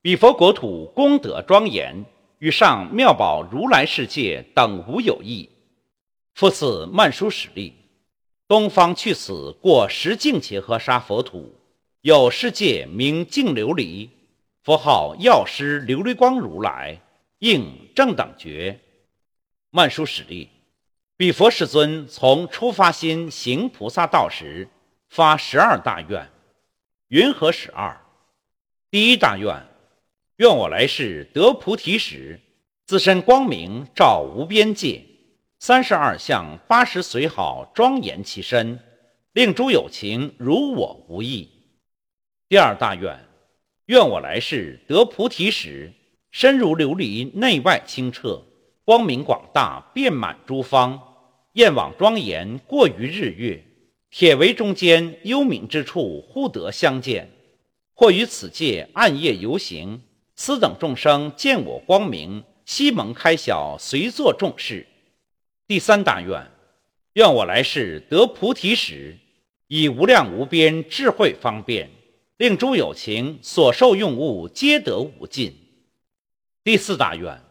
[0.02, 2.06] 彼佛国土功德庄严，
[2.38, 5.50] 与上妙宝如来世界等无有异。
[6.34, 7.74] 复次，曼殊室利，
[8.48, 11.54] 东方去此过十净伽诃沙佛土，
[12.00, 14.08] 有世界名净琉璃，
[14.64, 16.98] 佛号药师琉璃光如来。
[17.40, 18.80] 应正等觉，
[19.72, 20.48] 曼殊室利，
[21.20, 24.70] 彼佛世尊从初发心行菩萨道时，
[25.10, 26.30] 发十二大愿，
[27.10, 28.00] 云何十二？
[28.90, 29.54] 第一大愿，
[30.38, 32.40] 愿我来世得菩提时，
[32.86, 35.04] 自身光明照无边界，
[35.60, 38.80] 三十二相八十随好庄严其身，
[39.34, 41.50] 令诸有情如我无异。
[42.48, 43.20] 第二大愿，
[43.88, 45.92] 愿我来世得菩提时。
[46.32, 48.42] 身如琉璃，内外清澈，
[48.86, 51.09] 光明广大，遍满诸方，
[51.54, 53.64] 焰网庄严，过于日月。
[54.12, 57.32] 铁围中间，幽冥之处，忽得相见。
[57.94, 60.02] 或于此界暗夜游行，
[60.36, 64.86] 此等众生见我光明，悉蒙开晓，随作众事。
[65.68, 66.52] 第三大愿：
[67.14, 69.18] 愿我来世得菩提时，
[69.68, 71.90] 以无量无边智慧方便，
[72.38, 75.54] 令诸有情所受用物皆得无尽。
[76.64, 77.42] 第四大愿，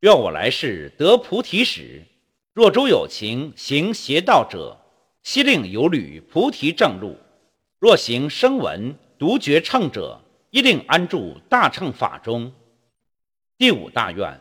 [0.00, 2.02] 愿我来世得菩提时，
[2.58, 4.76] 若诸有情行邪道者，
[5.22, 7.12] 悉令有履菩提正路；
[7.78, 12.52] 若行声闻独觉乘者，一令安住大乘法中。
[13.56, 14.40] 第五大愿，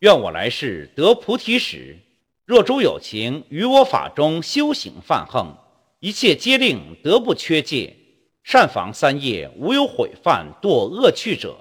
[0.00, 1.96] 愿我来世得菩提时，
[2.44, 5.56] 若诸有情于我法中修行犯横，
[6.00, 7.96] 一切皆令得不缺戒，
[8.44, 11.56] 善防三业，无有毁犯堕恶趣者，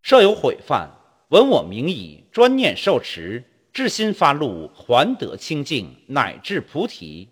[0.00, 0.88] 设有毁犯。
[1.30, 3.42] 闻我名已，专念受持，
[3.74, 7.28] 至心发露，还得清净，乃至菩提。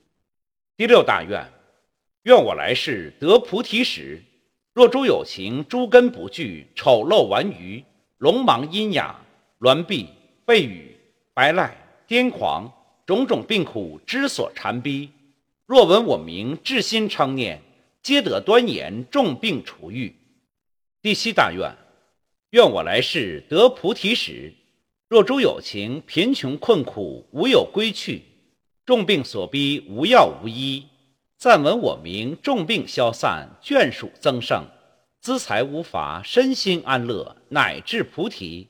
[0.76, 1.48] 第六大愿：
[2.24, 4.20] 愿我来世得菩提时，
[4.74, 7.84] 若诸有情诸根不具，丑陋顽愚，
[8.18, 9.14] 聋盲阴哑，
[9.60, 10.08] 挛痹
[10.44, 10.96] 背语，
[11.32, 11.76] 白赖
[12.08, 12.68] 癫狂，
[13.06, 15.10] 种种病苦之所缠逼，
[15.64, 17.62] 若闻我名，至心称念，
[18.02, 20.12] 皆得端严，重病除愈。
[21.00, 21.72] 第七大愿。
[22.50, 24.52] 愿我来世得菩提时，
[25.12, 28.22] 若诸有情贫穷困苦无有归去，
[28.86, 30.86] 重病所逼无药无医，
[31.36, 34.64] 暂闻我名，重病消散，眷属增盛，
[35.20, 38.68] 资财无乏，身心安乐，乃至菩提。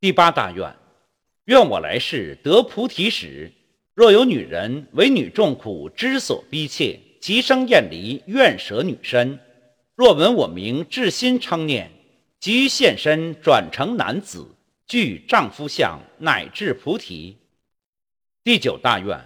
[0.00, 0.74] 第八大愿：
[1.44, 3.52] 愿我来世得菩提时，
[3.92, 9.38] 若有女人为女众苦之所逼切，即生厌离，愿舍女身。
[9.96, 11.90] 若闻我名，至心称念。
[12.40, 14.48] 即现身转成男子，
[14.92, 17.38] 具丈夫相，乃至菩提。
[18.44, 19.18] 第九大愿：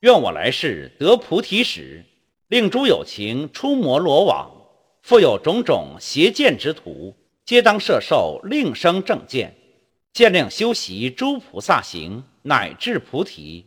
[0.00, 2.04] 愿我来世得菩提时，
[2.48, 4.50] 令诸有情出摩罗网，
[5.02, 9.54] 复有种种邪见之徒，皆当摄受，令生正见，
[10.12, 13.64] 见令修习诸菩萨行，乃至菩提。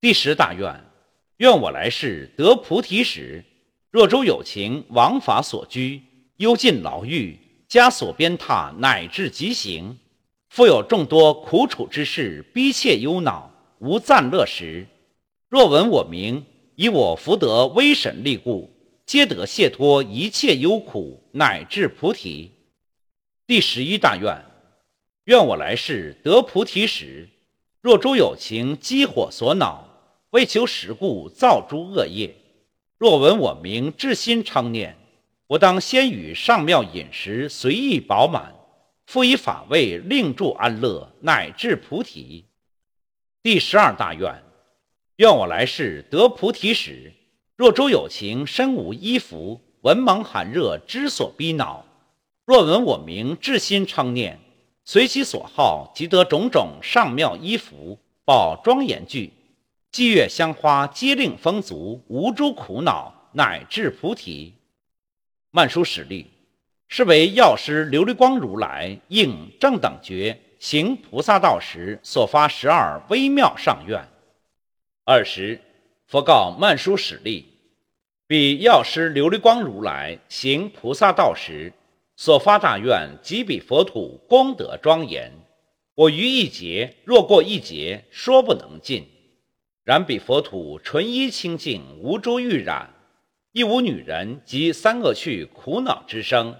[0.00, 0.84] 第十大愿：
[1.36, 3.44] 愿我来世得菩提时，
[3.92, 6.02] 若诸有情王法所居，
[6.38, 7.38] 幽禁牢狱。
[7.68, 9.96] 枷锁鞭挞，乃至极刑。
[10.48, 14.86] 复有众多苦楚之事，逼切忧恼，无暂乐时。
[15.48, 16.44] 若闻我名，
[16.74, 18.70] 以我福德威神力故，
[19.04, 22.50] 皆得解脱一切忧苦，乃至菩提。
[23.46, 24.44] 第十一大愿，
[25.24, 27.28] 愿我来世得菩提时，
[27.80, 29.86] 若诸有情激火所恼，
[30.30, 32.34] 为求实故造诸恶业。
[32.98, 34.96] 若闻我名，至心常念，
[35.46, 38.54] 我当先与上妙饮食随意饱满。
[39.08, 42.44] 复以法味令住安乐，乃至菩提。
[43.42, 44.42] 第十二大愿，
[45.16, 47.10] 愿我来世得菩提时，
[47.56, 51.86] 若诸有情身无衣服，文盲寒热之所逼恼，
[52.44, 54.38] 若闻我名，至心称念，
[54.84, 59.32] 随其所好，即得种种上妙衣服，宝庄严具，
[59.90, 64.52] 霁月香花，皆令丰足，无诸苦恼，乃至菩提。
[65.50, 66.26] 曼殊室利。
[66.88, 74.02] 是为药师琉璃光如来应正等觉行菩萨道时所发十二微妙上愿。
[75.04, 75.60] 尔时，
[76.06, 77.46] 佛告曼殊室利：
[78.26, 81.72] 彼药师琉璃光如来行菩萨道时
[82.16, 85.30] 所发大愿，即彼佛土功德庄严。
[85.94, 89.06] 我于一劫若过一劫，说不能尽。
[89.84, 92.92] 然彼佛土纯一清净，无诸欲染，
[93.52, 96.56] 亦无女人及三恶趣苦恼之生。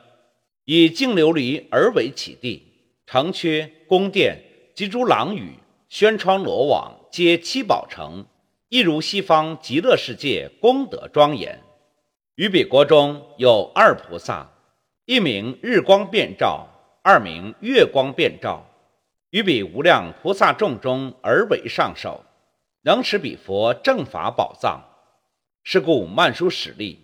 [0.70, 2.62] 以净琉璃而为起地，
[3.06, 4.38] 城阙、宫殿
[4.74, 5.54] 及诸廊宇、
[5.88, 8.22] 轩窗、罗网，皆七宝城，
[8.68, 11.58] 一如西方极乐世界功德庄严。
[12.34, 14.46] 于彼国中有二菩萨，
[15.06, 16.68] 一名日光遍照，
[17.02, 18.62] 二名月光遍照。
[19.30, 22.22] 于彼无量菩萨众中而为上首，
[22.82, 24.84] 能持彼佛正法宝藏。
[25.64, 26.98] 是故曼殊室利，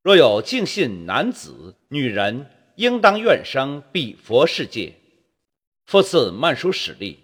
[0.00, 2.46] 若有净信男子、女人。
[2.80, 4.94] 应当愿生彼佛世界。
[5.84, 7.18] 复次，曼殊室利，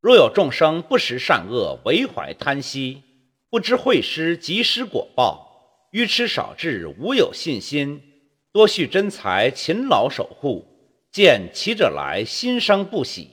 [0.00, 3.04] 若有众生不识善恶，为怀贪惜，
[3.48, 8.02] 不知会施及时果报，愚痴少智，无有信心，
[8.50, 10.66] 多蓄真财，勤劳守护，
[11.12, 13.28] 见其者来，心生不喜。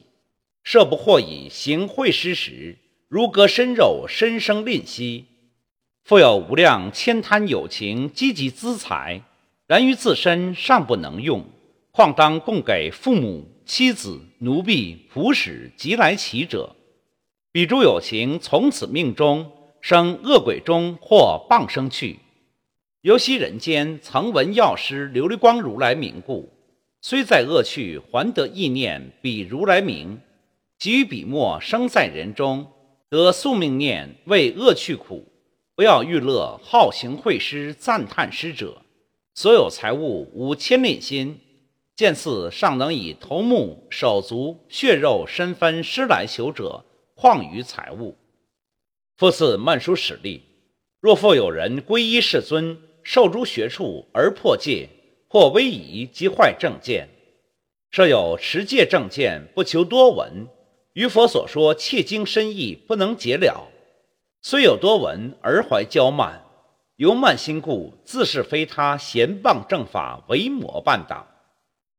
[0.63, 5.25] 设不获以行会施时，如割身肉，身生吝惜。
[6.03, 9.23] 复有无量千贪有情，积极资财，
[9.65, 11.43] 然于自身尚不能用。
[11.95, 16.75] 况当供给父母、妻子、奴婢、仆使及来乞者，
[17.53, 22.19] 彼诸有情从此命中生恶鬼中或傍生去。
[22.99, 26.51] 由昔人间曾闻药师琉璃光如来名故，
[26.99, 30.19] 虽在恶趣，还得意念彼如来名，
[30.77, 32.67] 即于笔墨生在人中，
[33.09, 35.25] 得宿命念为恶趣苦，
[35.77, 38.81] 不要欲乐，好行会施赞叹施者，
[39.33, 41.39] 所有财物无千吝心。
[41.95, 46.83] 见似尚能以头目、手足、血肉、身分施来求者，
[47.15, 48.17] 况于财物？
[49.15, 50.43] 复次，曼殊室利，
[50.99, 54.89] 若复有人皈依世尊，受诸学处而破戒，
[55.29, 57.07] 或威仪及坏正见，
[57.91, 60.49] 设有持戒正见，不求多闻，
[60.91, 63.69] 于佛所说切经深意不能解了，
[64.41, 66.43] 虽有多闻而怀骄慢，
[66.97, 71.25] 由慢心故，自是非他贤谤正法，为魔伴党。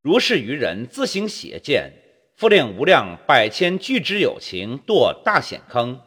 [0.07, 1.91] 如是愚人自行邪见，
[2.37, 6.01] 复令无量百千俱之有情堕大险坑。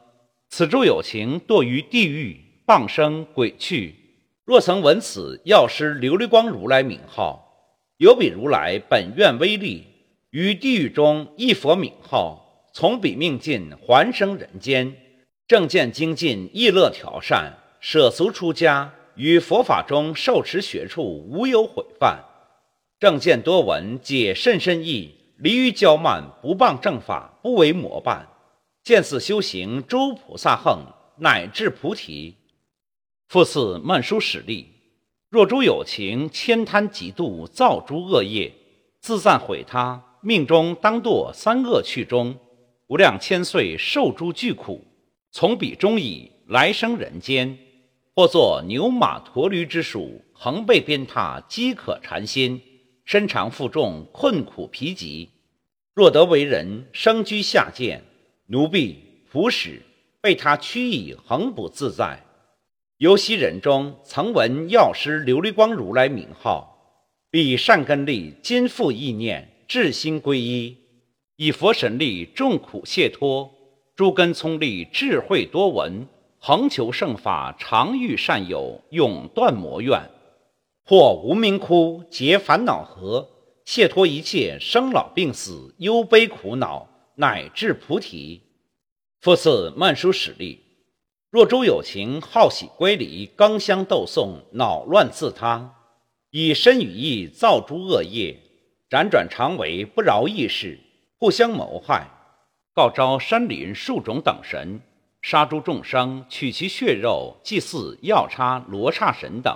[0.48, 3.94] 此诸有情堕于地狱、傍生、鬼趣。
[4.46, 9.86] 若曾闻此药师琉璃光如来名号，有彼如来本愿威力，
[10.30, 14.96] 于地狱中一佛名号，从彼命尽，还生人间，
[15.46, 22.24] 正见精进，亦乐调善，舍俗出家，于佛法中受持学处，无有毁犯。
[23.00, 28.28] 正见多闻，解甚深意，离于骄慢，不谤正法，不为魔伴。
[28.84, 30.82] 见此修行诸菩萨横，
[31.18, 32.36] 乃至菩提。
[33.30, 34.68] 复次，曼殊室利，
[35.30, 38.54] 若诸有情悭贪嫉妒，造诸恶业，
[39.00, 42.36] 自赞毁他，命中当堕三恶趣中，
[42.88, 44.86] 无量千岁受诸巨苦。
[45.32, 47.58] 从彼中已来生人间，
[48.14, 52.62] 或作牛马驼驴之属，横被鞭挞，饥渴馋心。
[53.12, 55.30] 身长负重，困苦疲极。
[55.96, 58.04] 若得为人，生居下贱，
[58.46, 59.04] 奴婢、
[59.34, 59.82] 仆使
[60.22, 62.24] 被他驱役，恒不自在。
[62.98, 67.02] 由昔人中曾闻药师琉璃光如来名号，
[67.32, 70.78] 彼善根力，今复意念，至心皈依，
[71.36, 73.52] 以佛神力，众苦解脱。
[73.96, 76.08] 诸根聪力，智慧多闻，
[76.38, 80.00] 恒求圣法，常遇善友，永断魔怨。
[80.90, 83.30] 或无名窟结烦恼河，
[83.64, 88.42] 卸脱一切生老病死、忧悲苦恼，乃至菩提。
[89.22, 90.60] 复次，曼殊使力。
[91.30, 95.76] 若诸有情好喜归离，刚相斗讼，恼乱自他，
[96.32, 98.40] 以身语意造诸恶业，
[98.90, 100.80] 辗转常为不饶义事，
[101.20, 102.08] 互相谋害，
[102.74, 104.82] 告召山林树种等神，
[105.22, 109.56] 杀诸众生，取其血肉，祭祀药叉、罗刹神等，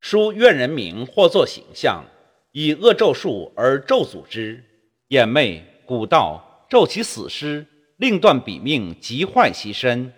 [0.00, 2.04] 书愿人名或作形象，
[2.52, 4.64] 以恶咒术而咒诅之，
[5.08, 7.66] 眼魅蛊道，咒其死尸，
[7.98, 10.12] 令断彼命，即坏其身。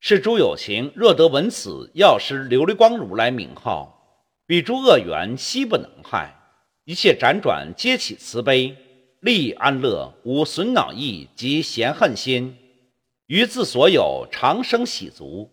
[0.00, 6.34] 是诸有情若得闻此药师琉璃光如来名号，彼诸恶缘悉不能害，
[6.84, 8.76] 一切辗转皆起慈悲，
[9.20, 12.56] 利益安乐，无损恼意及嫌恨心，
[13.26, 15.50] 于自所有长生喜足。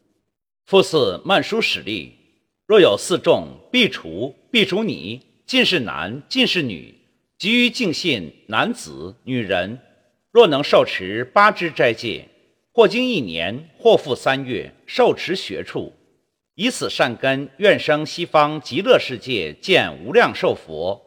[0.66, 2.15] 复次曼殊使力，
[2.68, 6.96] 若有四众，必除，必除你，尽是男，尽是女，
[7.38, 9.80] 急于净信男子、女人，
[10.32, 12.28] 若能受持八支斋戒。
[12.74, 15.94] 或经一年，或复三月，受持学处，
[16.56, 21.00] 以此善根，愿生西方极乐世界，见无量寿佛。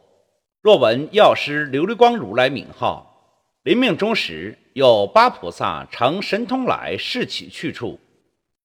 [0.61, 7.99] 若闻药师琉璃光如来名号，临命终时，有八菩萨乘神通来示取去处，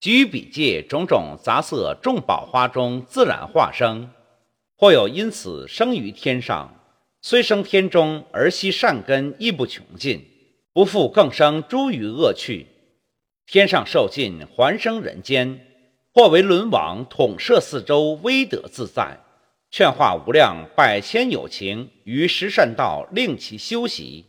[0.04, 4.10] 及予彼界种种杂色众宝花中自然化生。
[4.76, 6.78] 或有因此生于天上，
[7.22, 10.22] 虽生天中，而悉善根亦不穷尽，
[10.74, 12.66] 不复更生诸余恶趣。
[13.46, 15.58] 天上受尽，还生人间；
[16.12, 19.18] 或为轮王，统摄四周，威德自在，
[19.70, 24.26] 劝化无量百千有情于十善道，令其修习；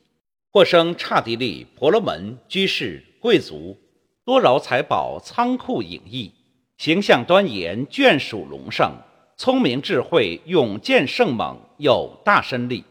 [0.53, 3.77] 或生刹帝利、婆罗门、居士、贵族，
[4.25, 6.33] 多饶财宝，仓库隐逸，
[6.77, 8.91] 形象端严，眷属隆盛，
[9.37, 12.83] 聪明智慧，勇健圣猛，有大身力。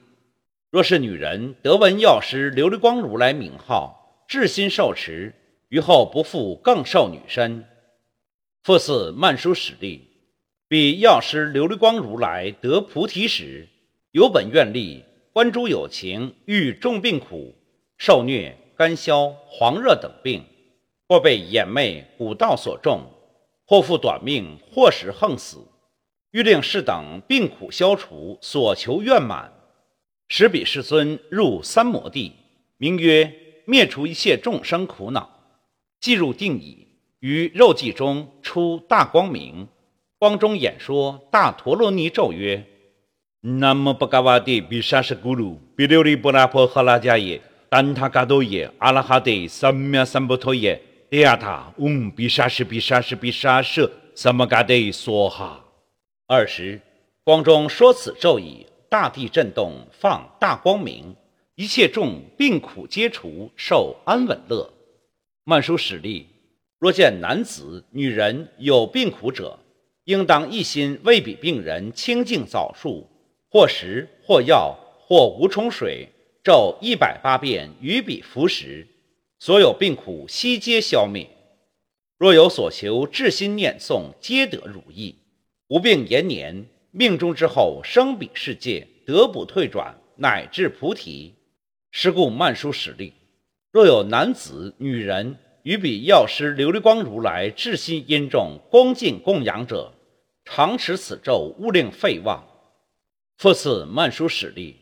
[0.70, 5.34] 若是女人得闻药师琉璃光如来名号，至心受持。
[5.70, 7.64] 于后不复更受女身。
[8.62, 10.08] 复次曼殊使力，
[10.68, 13.68] 彼药师琉璃光如来得菩提时，
[14.12, 17.52] 有本愿力，观诸有情遇重病苦，
[17.98, 20.44] 受虐、干消、黄热等病，
[21.08, 23.02] 或被眼魅、蛊道所中，
[23.66, 25.58] 或负短命，或使横死，
[26.30, 29.52] 欲令是等病苦消除，所求愿满，
[30.28, 32.32] 使彼世尊入三摩地，
[32.78, 33.32] 名曰
[33.66, 35.30] 灭除一切众生苦恼。
[36.00, 36.86] 即入定矣，
[37.20, 39.68] 于肉际中出大光明，
[40.18, 42.64] 光中演说大陀罗尼咒曰
[43.40, 50.80] ：“南无巴嘎瓦帝比沙什咕噜比琉璃波拉婆哈拉迦耶丹他嘎多耶阿拉哈帝三藐三菩提耶
[51.14, 55.64] 利亚塔嗡比沙什比沙什比沙什三摩嘎帝梭哈。”
[56.26, 56.80] 二十，
[57.22, 61.14] 光中说此咒语，大地震动，放大光明，
[61.54, 64.68] 一切众病苦皆除，受安稳乐。
[65.44, 66.26] 曼殊使力，
[66.80, 69.56] 若见男子、女人有病苦者，
[70.06, 73.08] 应当一心为彼病人清净早数，
[73.48, 76.08] 或食或药或无冲水，
[76.42, 78.84] 咒一百八遍与彼服食，
[79.44, 81.28] 所有病苦悉皆消灭。
[82.16, 85.16] 若有所求，至心念诵，皆得如意，
[85.68, 91.34] 无病延年，命中之后生彼世界，得不退转，乃至菩提。
[91.90, 93.12] 是故曼殊使力。
[93.70, 99.92] 若有男子、女人与彼药师琉璃光如来至心殷重恭敬供养者，
[100.46, 102.42] 常持此咒，勿令废忘。
[103.36, 104.76] 复次曼殊使力，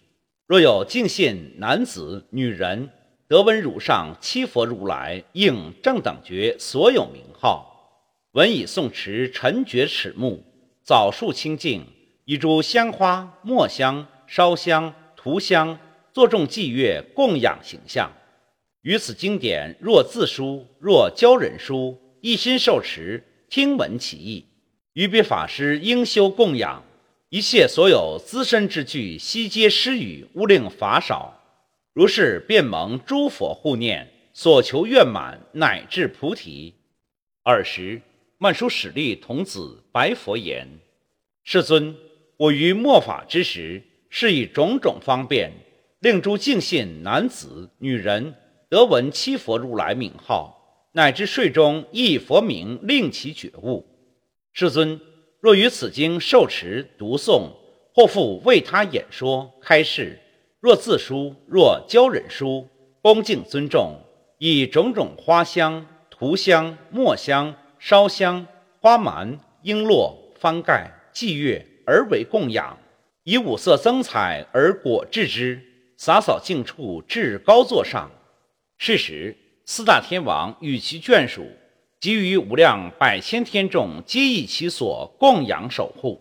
[0.47, 2.89] 若有敬信男子、女人
[3.33, 10.45] 得闻汝上七佛如来应正等觉所有名号，闻以诵持陈觉齿目，
[10.85, 11.83] 枣树清净，
[12.27, 15.79] 以诸香花、墨香、烧香、涂香，
[16.13, 18.13] 作众祭乐供养形象。
[18.83, 24.45] 于此经典，若自书，若教人书，一心受持，听闻其意。
[24.93, 26.85] 于彼法师应修供养，
[27.31, 31.39] 一切所有资身之具，悉皆施予，勿令法少。
[31.93, 36.75] 如是便蒙诸佛护念，所求愿满，乃至菩提。
[37.45, 38.01] 尔时，
[38.39, 40.67] 曼殊使力童子白佛言
[41.45, 41.95] ：“世尊，
[42.37, 45.53] 我于末法之时，是以种种方便，
[46.01, 48.35] 令诸敬信男子、女人。”
[48.71, 53.87] 得闻七佛如来名号，乃至睡中一佛名，令其觉悟。
[54.55, 54.99] 世尊，
[55.41, 57.51] 若于此经受持读诵，
[57.95, 60.17] 或复为他演说开示；
[60.63, 62.69] 若自书，若教人书，
[63.01, 63.99] 恭敬尊重，
[64.39, 68.47] 以种种花香、涂香、墨香、烧香、
[68.81, 72.79] 花蛮、璎珞、幡盖、祭乐而为供养，
[73.25, 75.61] 以五色增彩而裹制之，
[75.97, 78.09] 洒扫净处，至高座上。
[78.79, 79.37] 是时，
[79.67, 81.45] 四大天王与其眷属，
[81.99, 86.21] 及于无量百千天众，皆以其所供养守护。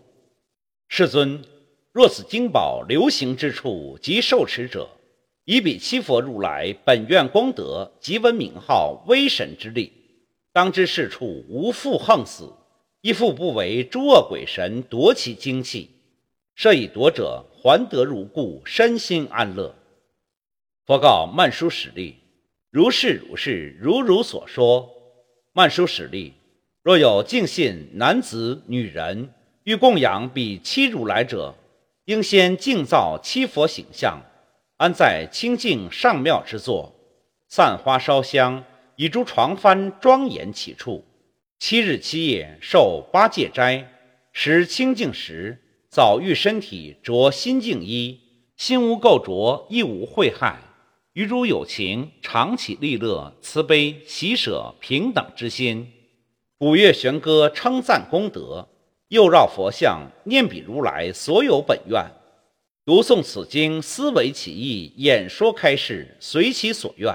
[0.88, 1.44] 世尊，
[1.92, 4.88] 若此经宝流行之处，及受持者，
[5.44, 9.92] 以彼七佛如来本愿功德，即闻名号威神之力，
[10.54, 12.50] 当知是处无复横死，
[13.02, 15.90] 亦复不为诸恶鬼神夺其精气。
[16.54, 19.74] 设以夺者，还得如故，身心安乐。
[20.86, 22.16] 佛告曼殊室利：
[22.70, 24.88] 如是如是，如如所说。
[25.52, 26.32] 曼殊室利，
[26.82, 29.28] 若有敬信男子、女人，
[29.64, 31.54] 欲供养彼七如来者，
[32.12, 34.20] 应先敬造七佛形象。
[34.76, 36.94] 安在清净上妙之座，
[37.48, 38.64] 散花烧香，
[38.96, 41.06] 以诸床幡庄严其处。
[41.58, 43.90] 七日七夜受八戒斋，
[44.32, 48.20] 食清净食，早浴身体，着新净衣，
[48.58, 50.60] 心无垢浊，亦无秽害。
[51.14, 55.90] 与诸有情，常起利乐、慈悲、喜舍、平等之心。
[56.58, 58.68] 鼓乐弦歌，称赞功德，
[59.12, 62.02] 又绕佛像，念彼如来所有本愿。
[62.82, 67.14] 读诵此经，思维其意，演说开示，随其所愿，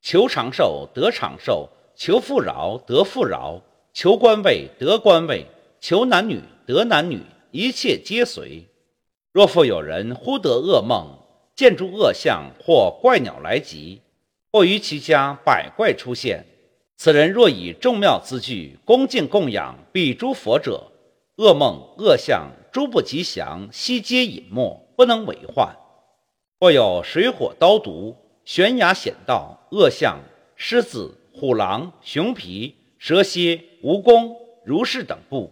[0.00, 3.62] 求长寿得长寿，求富饶得富饶，
[3.94, 5.46] 求官位得官位，
[5.80, 8.66] 求男女得男女，一切皆随。
[9.30, 11.06] 若复有人忽得噩梦，
[11.54, 14.00] 见诸恶相或怪鸟来集，
[14.50, 16.44] 或于其家百怪出现，
[16.96, 20.88] 此人若以众妙资具恭敬供养彼诸佛者，
[21.36, 24.80] 噩梦恶相诸不吉祥，悉皆隐没。
[24.94, 25.74] 不能为患，
[26.60, 28.14] 或有水火刀毒、
[28.44, 30.20] 悬崖险道、恶相、
[30.54, 35.50] 狮子、虎狼、熊皮、蛇蝎、蜈蚣、如是等部，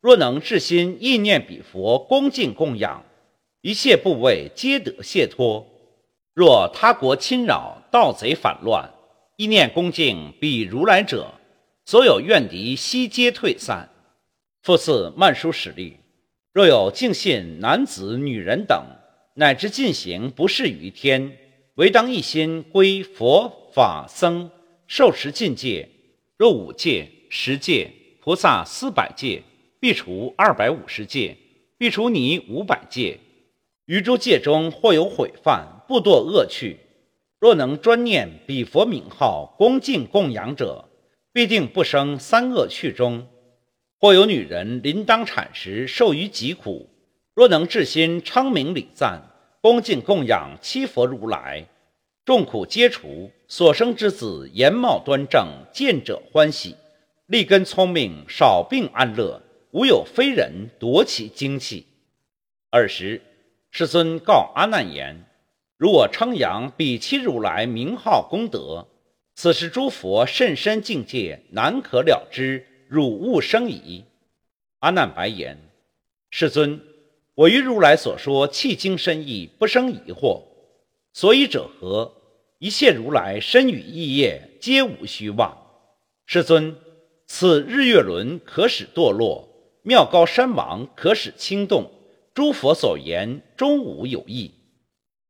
[0.00, 3.04] 若能至心意念彼佛，恭敬供养，
[3.60, 5.64] 一切部位皆得解脱。
[6.34, 8.90] 若他国侵扰、盗贼反乱，
[9.36, 11.30] 意念恭敬彼如来者，
[11.84, 13.88] 所有怨敌悉皆退散。
[14.62, 15.96] 复次，曼殊室利。
[16.52, 18.84] 若有敬信男子、女人等，
[19.34, 21.38] 乃至进行不适于天，
[21.76, 24.50] 唯当一心归佛法僧，
[24.86, 25.88] 受持禁戒。
[26.36, 27.90] 若五戒、十戒，
[28.20, 29.42] 菩萨四百戒，
[29.80, 31.36] 必除二百五十戒，
[31.76, 33.18] 必除你五百戒。
[33.86, 36.78] 于诸戒中或有毁犯，不堕恶趣。
[37.38, 40.88] 若能专念彼佛名号，恭敬供养者，
[41.32, 43.26] 必定不生三恶趣中。
[44.00, 46.88] 或有女人临当产时受于疾苦，
[47.34, 49.20] 若能至心称名礼赞，
[49.60, 51.66] 恭敬供养七佛如来，
[52.24, 56.76] 众苦皆除，所生之子颜貌端正，见者欢喜，
[57.26, 59.42] 立根聪明，少病安乐，
[59.72, 61.86] 无有非人夺其精气。
[62.70, 63.20] 尔时，
[63.72, 65.24] 世尊告阿难言：
[65.76, 68.86] 如我称扬彼七如来名号功德，
[69.34, 72.64] 此时诸佛甚深境界，难可了之。
[72.88, 74.02] 汝勿生疑。
[74.78, 75.58] 阿难白言
[76.30, 76.80] ：“世尊，
[77.34, 80.42] 我于如来所说契经深意，不生疑惑。
[81.12, 82.14] 所以者何？
[82.58, 85.54] 一切如来身语意业，皆无虚妄。
[86.24, 86.74] 世尊，
[87.26, 89.46] 此日月轮可使堕落，
[89.82, 91.90] 妙高山王可使轻动。
[92.32, 94.50] 诸佛所言，终无有异。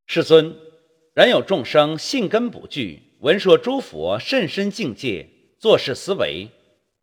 [0.06, 0.54] 世尊，
[1.12, 5.28] 然有众生信根不具，闻说诸佛甚深境界，
[5.58, 6.48] 做事思维。”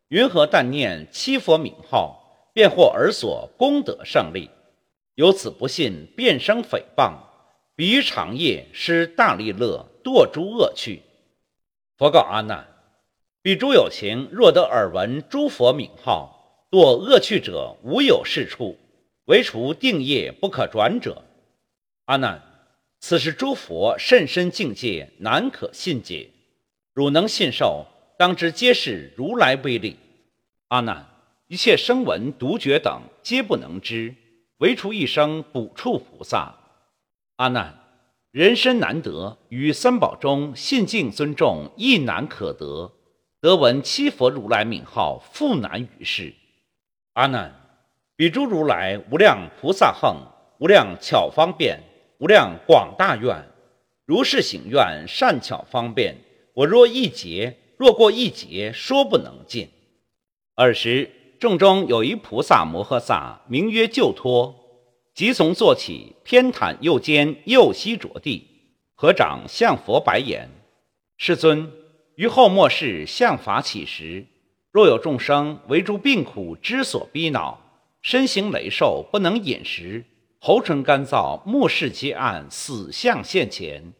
[0.08, 4.48] 云何但念七佛名号，便获尔所功德胜利？
[5.16, 7.14] 由此不信，便生诽谤。
[7.74, 11.02] 比于长夜失大利乐，堕诸恶趣。
[11.98, 12.68] 佛告阿难：
[13.42, 18.78] 彼诸有情若得耳闻诸佛名号，堕恶趣者，无有是处，
[19.24, 21.24] 唯除定业不可转者。
[22.04, 22.40] 阿难，
[23.00, 26.30] 此是诸佛甚深境界，难可信解。
[26.94, 27.84] 汝能信受？
[28.18, 29.98] 当知皆是如来威力。
[30.68, 31.06] 阿难，
[31.48, 34.14] 一切声闻独觉等皆不能知，
[34.56, 36.54] 唯除一生补处菩萨。
[37.36, 37.78] 阿难，
[38.30, 42.90] 人身难得，于三宝中信敬尊重亦难可得。
[43.42, 46.32] 得闻七佛如来名号，复难于世。
[47.12, 47.54] 阿难，
[48.16, 50.16] 彼诸如来无量菩萨横，
[50.58, 51.78] 无量巧方便，
[52.16, 53.44] 无量广大愿，
[54.06, 56.16] 如是行愿善巧方便。
[56.54, 57.54] 我若一劫。
[57.76, 59.68] 若过一劫，说不能尽。
[60.54, 64.54] 尔时，众中有一菩萨摩诃萨，名曰救脱，
[65.14, 68.46] 即从坐起，偏袒右肩，右膝着地，
[68.94, 70.48] 合掌向佛白言
[71.18, 71.70] ：“世尊，
[72.14, 74.24] 于后末世向法起时，
[74.70, 77.60] 若有众生为诸病苦之所逼恼，
[78.00, 80.04] 身形雷受，不能饮食，
[80.38, 83.92] 喉唇干燥，目视皆暗，死相现前。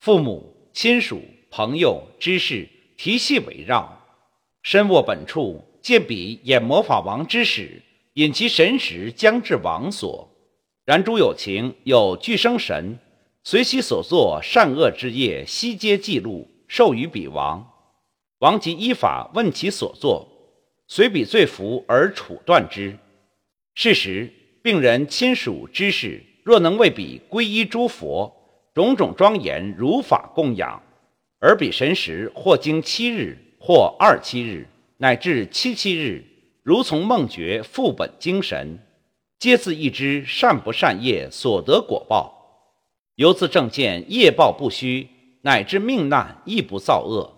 [0.00, 4.00] 父母亲属朋友知识提系围绕，
[4.62, 7.82] 身卧本处，见彼演魔法王之使，
[8.14, 10.28] 引其神识将至王所。
[10.84, 12.98] 然诸有情有具生神，
[13.42, 17.70] 随其所作善恶之业，悉皆记录，授予彼王。
[18.38, 20.28] 王即依法问其所作，
[20.86, 22.98] 随彼罪服而处断之。
[23.74, 24.32] 是时。
[24.64, 28.34] 病人亲属之事，若能为彼皈依诸佛，
[28.72, 30.82] 种种庄严如法供养，
[31.46, 34.66] 而彼神识或经七日，或二七日，
[34.96, 36.24] 乃至七七日，
[36.62, 38.78] 如从梦觉复本精神，
[39.38, 42.72] 皆自一知善不善业所得果报，
[43.16, 45.06] 由此正见业报不虚，
[45.42, 47.30] 乃至命难亦不造恶。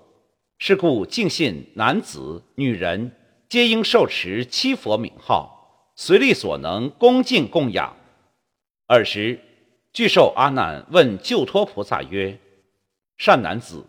[0.61, 3.11] 是故敬信男子、女人，
[3.48, 5.90] 皆应受持七佛名号。
[5.96, 7.96] 随力所能，恭敬供养。
[8.86, 9.40] 尔时，
[9.92, 12.38] 具寿阿难问救脱菩萨曰
[13.18, 13.84] ：“善男子，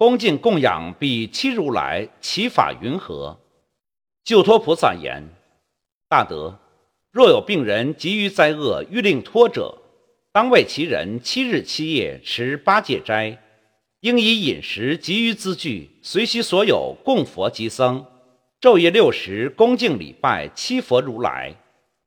[0.00, 3.38] 恭敬供养彼七如来，其法云何？”
[4.24, 5.22] 救脱菩萨言
[6.08, 6.58] ：“大德，
[7.10, 9.76] 若有病人急于灾厄，欲令脱者，
[10.32, 13.38] 当为其人七日七夜持八戒斋，
[14.00, 18.02] 应以饮食急于资具，随其所有供佛及僧。”
[18.58, 21.54] 昼夜六时，恭敬礼拜七佛如来，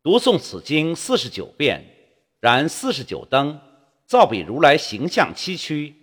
[0.02, 1.86] 读诵此经四十九遍，
[2.40, 3.60] 燃四十九灯，
[4.08, 5.94] 造彼如来形象七躯，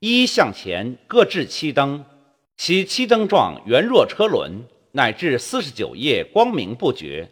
[0.00, 2.04] 一向前各置七灯，
[2.56, 7.28] 其七灯状圆若车轮，乃至四十九夜光明不绝。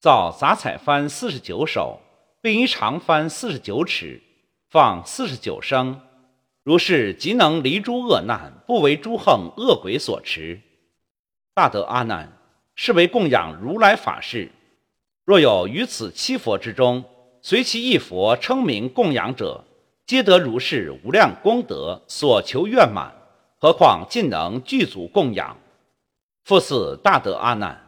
[0.00, 1.98] 造杂彩幡四十九首，
[2.42, 4.20] 并一长幡四十九尺，
[4.68, 5.98] 放四十九声。
[6.62, 10.60] 如是即能离诸恶难，不为诸横恶鬼所持。
[11.54, 12.36] 大德阿难，
[12.74, 14.52] 是为供养如来法事。
[15.24, 17.02] 若有于此七佛之中，
[17.40, 19.64] 随其一佛称名供养者，
[20.06, 23.14] 皆得如是无量功德，所求愿满。
[23.58, 25.56] 何况尽能具足供养？
[26.44, 27.80] 复次，大德阿难，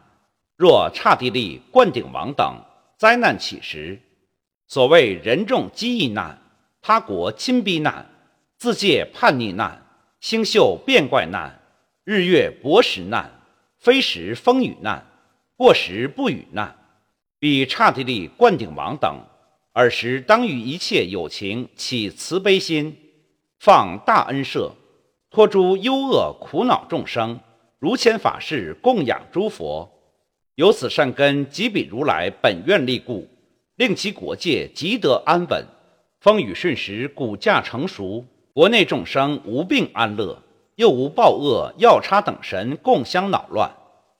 [0.55, 2.59] 若刹帝利、灌顶王等
[2.97, 3.99] 灾难起时，
[4.67, 6.41] 所谓人众饥疫难、
[6.81, 8.09] 他国侵逼难、
[8.57, 9.85] 自界叛逆难、
[10.19, 11.61] 星宿变怪难、
[12.03, 13.31] 日月薄食难。
[13.77, 15.05] 非时风雨难，
[15.55, 16.75] 过时不雨难，
[17.37, 19.21] 比刹帝利、灌顶王等，
[19.77, 22.97] 尔时当与一切有情起慈悲心，
[23.59, 24.73] 放大恩舍，
[25.29, 27.39] 托诸忧恶苦恼众生，
[27.77, 29.87] 如前法事供养诸佛，
[30.55, 33.27] 由此善根即彼如来本愿力故，
[33.75, 35.63] 令其国界即得安稳，
[36.21, 40.41] 风雨顺时，骨架成熟，国内众生无病安乐。
[40.77, 43.71] 又无暴恶药叉等神共相恼乱，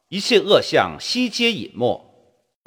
[0.09, 2.06] 一切恶相悉皆隐没，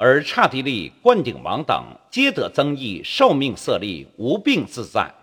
[0.03, 5.13] 而刹帝利、灌顶王等皆得增益，寿命色力，无病自在。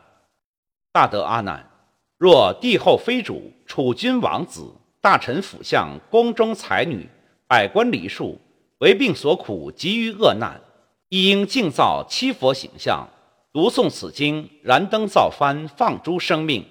[0.93, 1.69] 大德阿难，
[2.17, 7.09] 若帝后妃主、储君王子、大臣辅相、宫中才女、
[7.49, 8.41] 百官梨树
[8.79, 10.61] 为病所苦，急于恶难，
[11.09, 13.09] 亦应敬造七佛形象，
[13.53, 16.65] 读诵此经，燃灯造幡，放诸生命。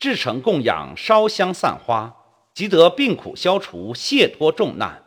[0.00, 2.12] 至诚供养，烧香散花，
[2.54, 5.00] 即得病苦消除，解脱重难。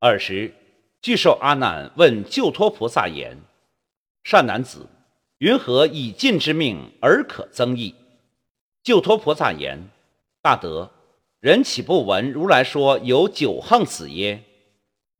[0.00, 0.54] 尔时，
[1.02, 3.38] 具寿阿难问救脱菩萨言
[4.24, 4.88] ：“善男子，
[5.38, 7.94] 云何以尽之命而可增益？”
[8.82, 9.88] 救脱菩萨言
[10.42, 10.90] ：“大德，
[11.40, 14.42] 人岂不闻如来说有九横死耶？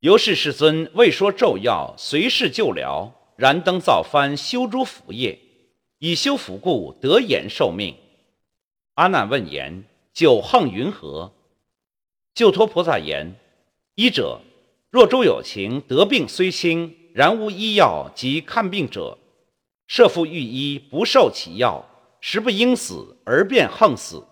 [0.00, 5.38] 由是世尊未说咒药，随事救疗，燃灯造幡，修诸福业，
[5.98, 7.96] 以修福故得延寿命。”
[8.94, 11.32] 阿难问言：“九横云何？”
[12.34, 13.34] 救脱菩萨言
[13.96, 14.40] ：“医者，
[14.96, 19.18] 若诸有情得病虽轻，然无医药及看病者，
[19.86, 21.84] 设复御医不受其药，
[22.18, 24.24] 实不应死而便横死。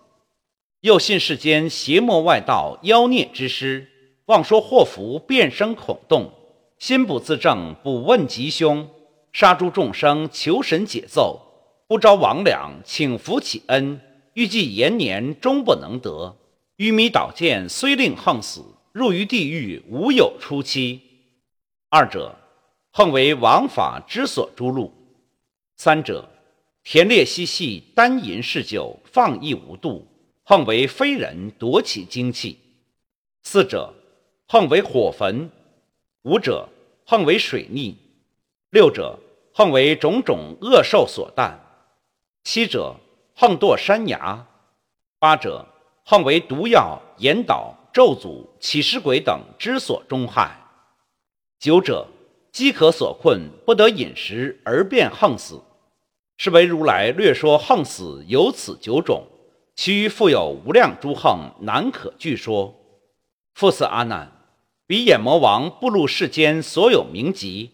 [0.81, 3.87] 又信世间邪魔外道妖孽之师，
[4.25, 6.31] 妄说祸福，变生恐动，
[6.79, 8.89] 心不自正，不问吉凶，
[9.31, 11.39] 杀诸众生，求神解奏，
[11.87, 14.01] 不招魍魉，请福启恩。”
[14.33, 16.35] 欲计延年终不能得，
[16.77, 18.65] 愚迷导见虽令横死，
[18.95, 21.01] 入于地狱无有出期。
[21.89, 22.33] 二者，
[22.91, 24.89] 横为王法之所诛戮；
[25.75, 26.25] 三者，
[26.81, 30.07] 田猎嬉戏，单淫嗜酒，放逸无度，
[30.43, 32.55] 横为非人夺其精气；
[33.43, 33.93] 四者，
[34.47, 35.49] 横为火焚；
[36.21, 36.65] 五者，
[37.05, 37.97] 横为水逆；
[38.69, 39.19] 六者，
[39.53, 41.59] 横为种种恶兽所啖；
[42.45, 42.95] 七者。
[43.37, 44.47] 横堕山崖，
[45.19, 45.67] 八者
[46.05, 50.49] 横为毒药、引导、咒诅、起尸鬼等之所中害；
[51.57, 52.05] 九者
[52.51, 55.61] 饥渴所困，不得饮食而便横死，
[56.35, 59.25] 是为如来略说横死有此九种，
[59.77, 62.75] 其余复有无量诸横，难可具说。
[63.53, 64.29] 复次阿难，
[64.85, 67.71] 彼眼魔王步入世间，所有名籍，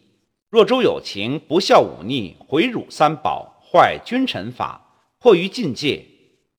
[0.51, 6.05] 若诸有情不孝忤逆，毁辱三宝，坏君臣法，迫于境界，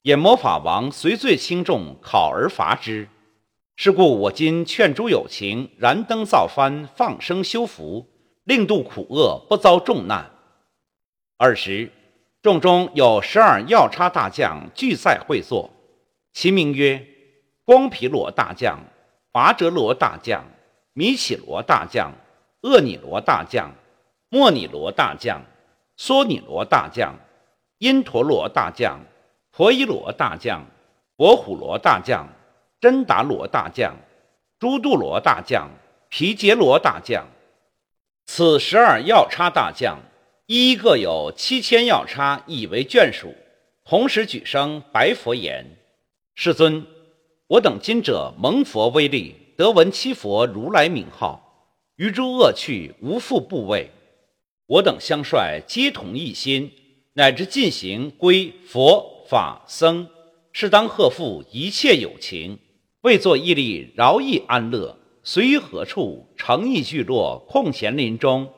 [0.03, 3.07] 眼魔法王随罪轻重，考而罚之。
[3.85, 8.07] 是故我今劝诸有情燃灯造幡，放生修福。
[8.45, 10.31] 令度苦厄，不遭重难。
[11.37, 11.91] 二十
[12.43, 15.69] 众中有十二要叉大将俱在会坐，
[16.33, 17.05] 其名曰：
[17.65, 18.79] 光毗罗大将、
[19.33, 20.45] 跋折罗大将、
[20.93, 22.13] 弥起罗大将、
[22.61, 23.75] 厄尼罗大将、
[24.29, 25.43] 莫尼罗大将、
[25.99, 27.17] 梭尼罗大将、
[27.79, 29.01] 因陀罗大将、
[29.51, 30.65] 婆伊罗大将、
[31.17, 32.29] 博虎罗大将、
[32.83, 33.97] 真达罗大将、
[34.59, 35.71] 朱度罗大将、
[36.09, 37.25] 皮杰罗大将。
[38.27, 40.01] 此十二药叉大将，
[40.47, 43.33] 一各有七千药叉，以为眷属。
[43.85, 45.65] 同时举声白佛言
[46.35, 46.85] ：“世尊，
[47.47, 53.93] 我等今者蒙佛威力，得闻七佛如来名号，于诸恶趣无复怖畏。
[54.67, 56.73] 我等相率皆同一心，
[57.13, 60.09] 乃至进行归佛法僧，
[60.53, 62.59] 是当贺复一切有情，
[63.03, 68.53] 为作义力，饶益安乐。”随于何处，诚意聚落，空闲林中，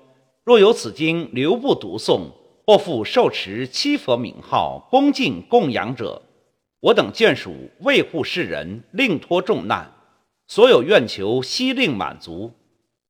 [0.44, 2.30] 若有此经留不读诵，
[2.64, 6.22] 或复受持七佛名号，恭敬供养者，
[6.80, 9.92] 我等眷属为护世人，令脱重难，
[10.46, 12.50] 所有愿求悉令满足。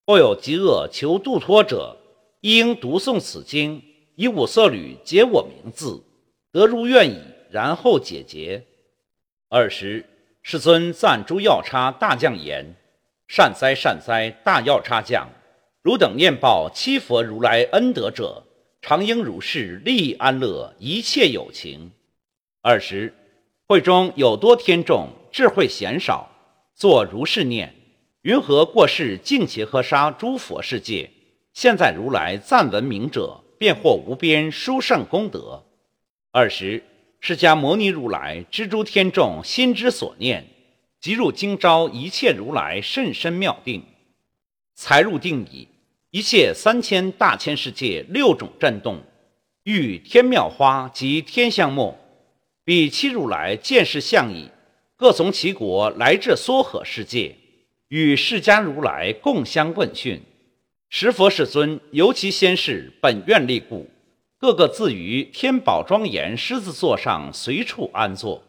[0.04, 1.96] 若有饥饿求度脱者，
[2.40, 3.80] 应读诵此经，
[4.16, 6.02] 以五色缕解我名字，
[6.50, 7.18] 得如愿矣。
[7.50, 8.64] 然后解结。
[9.50, 10.04] 尔时，
[10.46, 12.76] 世尊赞诸药叉大将言。
[13.26, 15.26] 善哉善哉，大药叉将，
[15.80, 18.44] 汝等念报七佛如来恩德者，
[18.82, 21.90] 常应如是利益安乐一切有情。
[22.60, 23.14] 二十
[23.66, 26.30] 会中有多天众，智慧贤少，
[26.74, 27.74] 作如是念：
[28.20, 31.10] 云何过世净劫河沙诸佛世界？
[31.54, 35.64] 现在如来赞闻名者，便获无边殊胜功德。
[36.32, 36.82] 二十
[37.26, 40.46] 释迦牟尼如来知诸天众心之所念。
[41.00, 43.82] 即入今朝一切如来甚深妙定，
[44.74, 45.66] 才入定矣。
[46.10, 49.02] 一切三千大千世界六种震动，
[49.62, 51.98] 遇天妙花及天香末，
[52.62, 54.50] 比七如来见识相矣。
[54.94, 57.34] 各从其国来至娑诃世界，
[57.88, 60.20] 与释迦如来共相问讯。
[60.90, 63.88] 十佛世尊由其先世本愿力故，
[64.44, 68.42] 个个自于天宝庄严狮子座上随处安坐。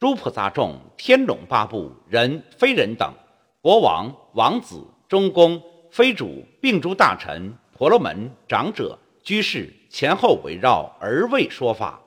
[0.00, 3.12] 诸菩萨众、天龙八部、人非人等，
[3.60, 12.00] 国王、王子、中宫、妃主，并诸大臣、婆罗门、长者、居士，前后围绕而为说法。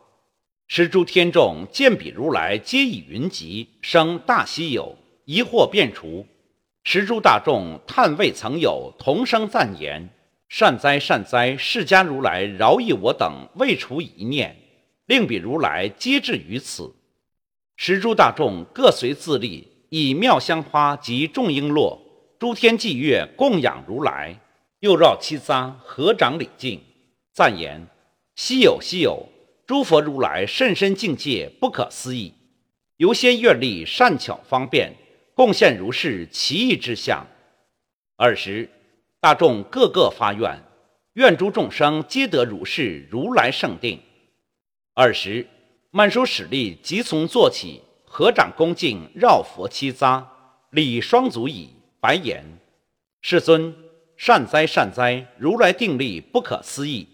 [0.67, 6.25] 十诸天众见彼如来，皆以云集，生大希有，疑惑便除。
[6.83, 10.09] 十诸大众叹未曾有，同声赞言：
[10.49, 11.55] 善哉善哉！
[11.55, 14.57] 释迦如来饶益我等，未除一念，
[15.05, 16.91] 令彼如来皆至于此。
[17.77, 21.99] 十诸大众各随自力，以妙香花及众璎珞、
[22.39, 24.35] 诸天伎乐供养如来，
[24.79, 26.81] 又绕七匝，合掌礼敬，
[27.31, 27.85] 赞言：
[28.35, 29.29] 稀有稀有！
[29.67, 32.33] 诸佛如来甚深境界，不可思议。
[32.97, 34.95] 由先愿力善巧方便，
[35.35, 37.27] 贡献如是奇异之相。
[38.17, 38.67] 尔时，
[39.21, 40.63] 大众个个发愿，
[41.13, 43.99] 愿诸众生皆得如是如来圣定。
[44.95, 45.45] 尔时。
[45.91, 50.23] 曼殊使力即从坐起，合掌恭敬，绕佛七匝，
[50.69, 52.45] 礼双足以，白言
[53.21, 53.75] ：“世尊，
[54.15, 55.25] 善哉善哉！
[55.39, 57.07] 如来定力不可思议，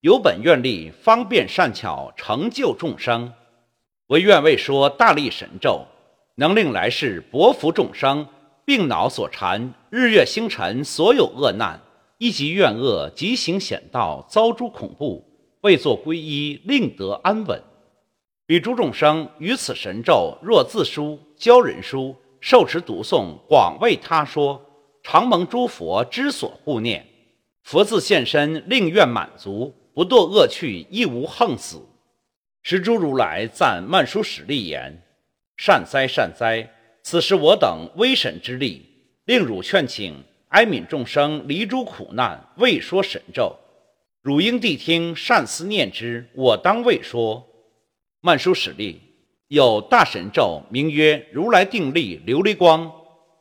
[0.00, 3.32] 有本愿力，方便善巧，成就众生。
[4.08, 5.86] 唯愿为说大力神咒，
[6.34, 8.26] 能令来世薄福众生，
[8.66, 11.80] 病恼所缠，日月星辰所有恶难，
[12.18, 15.24] 一及怨恶，即行险道，遭诸恐怖，
[15.60, 17.62] 未作皈依，令得安稳。”
[18.44, 24.60] 彼诸众生于此神咒，若自书教人书，受持读诵，广为他说，
[25.04, 27.06] 常蒙诸佛之所护念。
[27.62, 31.80] 佛自现身，令愿满足，不堕恶趣，亦无横死。
[32.64, 35.04] 时诸如来赞曼殊使力言
[35.56, 36.68] ：“善哉善哉！
[37.08, 38.84] 此时我等威神之力，
[39.26, 43.56] 令汝劝请哀悯众生离诸苦难，未说神咒。
[44.22, 46.28] 汝应谛听，善思念之。
[46.34, 47.46] 我当未说。”
[48.20, 49.00] 曼殊使力
[49.46, 52.90] 有大神咒，名曰如来定力琉璃光。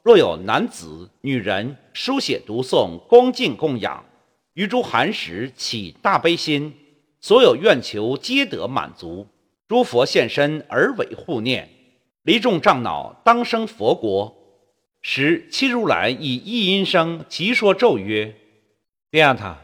[0.03, 4.05] 若有男子、女人书写读诵恭敬供养，
[4.53, 6.71] 于诸寒食起大悲心，
[7.19, 9.25] 所有愿求皆得满足。
[9.67, 11.67] 诸佛现身而为护念，
[12.25, 14.35] 离众障恼，当生佛国。
[15.03, 18.33] 时七如来以一音声即说咒曰
[19.11, 19.59] ：“第二塔，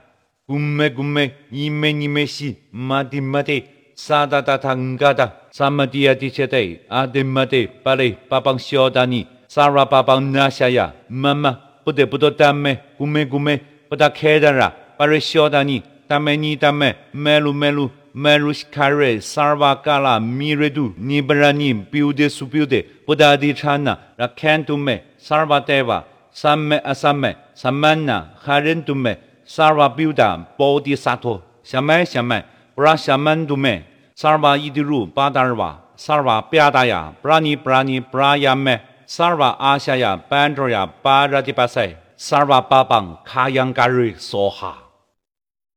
[0.46, 3.64] 咕咩咕咩，一咩一咩西，玛地玛地，
[3.96, 13.60] 萨达达塔五嘎达，萨玛地亚地切地，阿地玛地，巴雷巴邦小达尼，萨拉巴邦那夏呀，妈妈不得不得达咩，咕咩咕咩，
[13.90, 29.90] 不达开达啦，巴雷小达尼，达咩尼达咩，咩路咩路。” Maruskare Sarvakala Miredu Nibrani Builde Subuilde Buddhadi Chana Rakantume Sarvadeva Samme Asame Samana Harentume Sarva
[29.96, 32.44] Buddha Bodhisattva Shame Shame
[32.78, 33.84] Brahshamandume
[34.16, 44.16] Sarva Idiru Badarva Sarva Pyadaya Brani Brani Brayame Sarva Asaya Bandraya Baradipase Sarva Babang Kayangari
[44.20, 44.76] Soha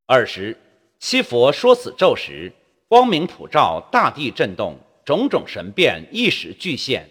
[0.07, 0.55] 二十
[1.07, 2.50] 七佛说此咒时，
[2.88, 7.11] 光明普照，大地震动，种种神变一时俱现。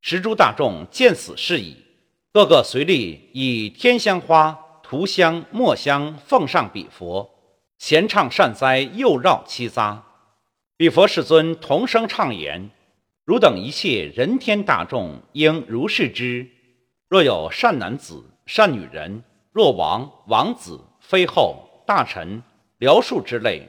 [0.00, 1.76] 十诸大众见此事矣，
[2.32, 7.30] 个个随力以天香花、涂香、墨香奉上彼佛，
[7.78, 9.98] 咸唱善哉，又绕七匝。
[10.76, 12.70] 彼佛世尊同声唱言
[13.24, 16.50] ：“汝等一切人天大众，应如是知：
[17.08, 22.42] 若有善男子、善女人，若王、王子、妃后、大臣。”
[22.82, 23.68] 疗数之类，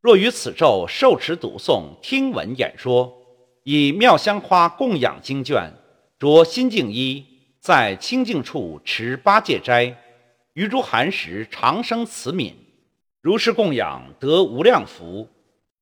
[0.00, 3.16] 若于此咒受持读诵、听闻演说，
[3.62, 5.72] 以妙香花供养经卷，
[6.18, 7.24] 着心净衣，
[7.60, 9.96] 在清净处持八戒斋，
[10.54, 12.52] 于诸寒食长生慈悯，
[13.22, 15.28] 如是供养得无量福。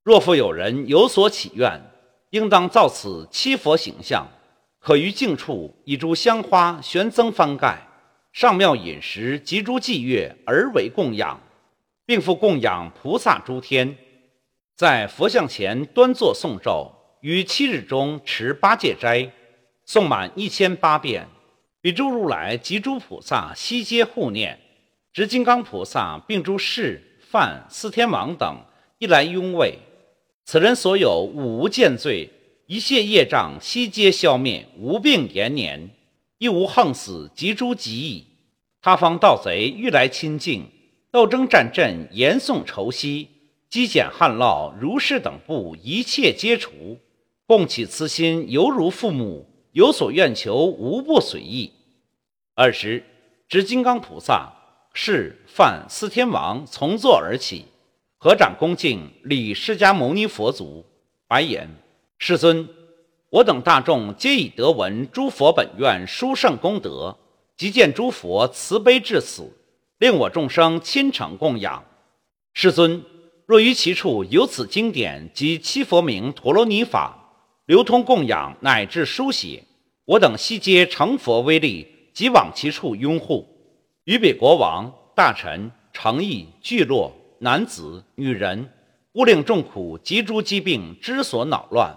[0.03, 1.81] 若复有人有所祈愿，
[2.29, 4.29] 应当造此七佛形象，
[4.79, 7.89] 可于净处以诸香花悬增翻盖，
[8.35, 11.41] 上妙饮食及诸祭乐而为供养。
[12.07, 13.99] 并复供养菩萨诸天，
[14.77, 19.33] 在佛像前端坐诵咒，于七日中持八戒斋，
[19.87, 21.29] 诵满一千八遍。
[21.81, 24.59] 比诸如来及诸菩萨悉皆护念，
[25.13, 28.61] 执金刚菩萨并诸释、梵、四天王等
[28.99, 29.79] 一来拥卫。
[30.45, 32.31] 此人所有五无见罪，
[32.67, 35.91] 一切业障悉皆消灭，无病延年，
[36.39, 38.27] 亦无横死及诸疾疫。
[38.81, 40.69] 他方盗贼欲来亲近。
[41.17, 43.31] 斗争战阵，严宋仇息，
[43.71, 46.99] 积减旱涝，如是等部，一切皆除。
[47.47, 51.73] 共起慈心，犹如父母，有所愿求，无不随意。
[52.57, 53.03] 尔时，
[53.49, 54.53] 执金刚菩萨、
[54.93, 57.65] 是、梵、四天王从座而起，
[58.19, 60.85] 合掌恭敬礼释迦牟尼佛足，
[61.27, 61.67] 白言
[62.21, 62.69] ：“世尊，
[63.31, 67.17] 我等大众皆已得闻诸佛本愿殊胜功德，
[67.57, 69.51] 即见诸佛慈悲至此。”
[69.99, 71.83] 令我众生亲诚供养，
[72.53, 73.03] 世尊，
[73.47, 77.17] 若于其处有此经典及七佛名陀罗尼法，
[77.65, 79.63] 流通供养乃至书写，
[80.05, 83.49] 我等悉皆成佛威力，即往其处拥护。
[84.05, 88.71] 于彼国王、大臣、诚意、聚落、男子、女人，
[89.15, 91.97] 勿令众苦及诸疾病之所恼乱，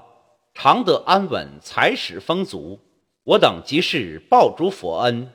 [0.54, 2.80] 常得安稳，财始丰足。
[3.26, 5.30] 我等即是报诸佛恩，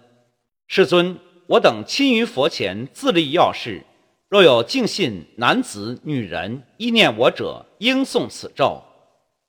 [0.66, 1.18] 世尊。
[1.46, 3.84] 我等亲于佛前自立要事，
[4.28, 8.82] 若有敬信男子、女人意念我者，应诵此咒。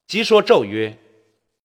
[0.06, 0.98] 即说咒曰：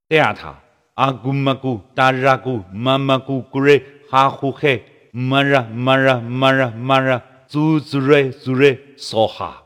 [0.08, 0.60] 第二塔
[0.94, 9.62] 阿古玛古达拉古玛玛古古瑞哈呼嘿玛拉玛拉玛拉玛拉祖祖瑞祖瑞梭哈。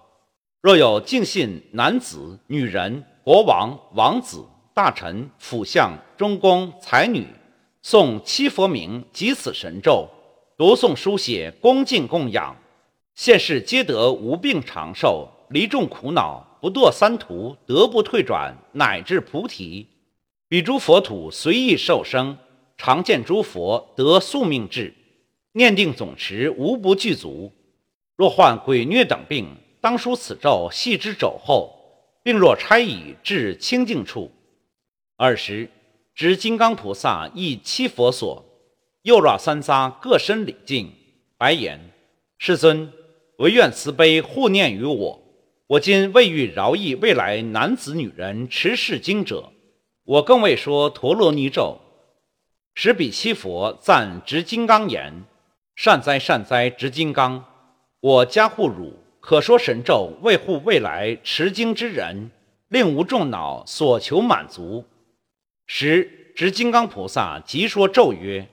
[0.62, 4.42] 若有敬信男子、女人、国王、王子、
[4.72, 7.26] 大臣、辅相、中宫、才女，
[7.84, 10.08] 诵七佛名及此神咒。
[10.56, 12.56] 读诵书写，恭敬供养，
[13.16, 19.88] 现世皆得无病长寿，离众苦恼，不堕三途，得不退转，乃至菩提。
[20.46, 22.38] 彼诸佛土随意受生，
[22.76, 24.94] 常见诸佛得宿命智，
[25.54, 27.50] 念定总持无不具足。
[28.14, 31.74] 若患鬼疟等病，当书此咒，系之肘后，
[32.22, 34.30] 并若差矣至清净处。
[35.16, 35.68] 尔时，
[36.14, 38.43] 执金刚菩萨亦七佛所。
[39.04, 40.90] 右绕三匝各身礼敬，
[41.36, 41.78] 白言
[42.38, 42.90] ：“世尊，
[43.36, 45.22] 唯愿慈悲护念于我。
[45.66, 49.52] 我今未欲饶益未来男子女人持是经者，
[50.04, 51.78] 我更未说陀罗尼咒。
[52.74, 55.24] 十彼七佛赞执金刚言：
[55.76, 57.44] 善哉善哉，执金刚！
[58.00, 62.30] 我加护汝，可说神咒，为护未来持经之人，
[62.68, 64.86] 令无众恼，所求满足。
[65.66, 68.48] 时执金刚菩萨即说咒曰。”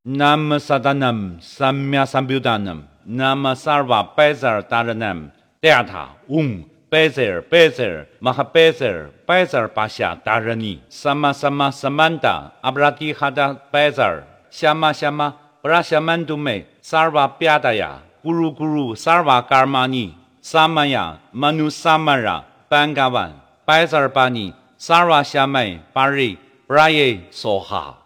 [0.00, 5.28] Nam Sadanam Samya Sambuddhanam nama sarva bezar daranam
[5.60, 14.24] data um baezer baezer maha bezer baezer basya darani sama sama samanda abrati hada baezer
[14.48, 23.36] shama shama brashamandume sarva pyadaya guru guru sarva karmani samaya manu samara bangavan
[23.68, 28.00] bezer bani sarva shamai bari braye soha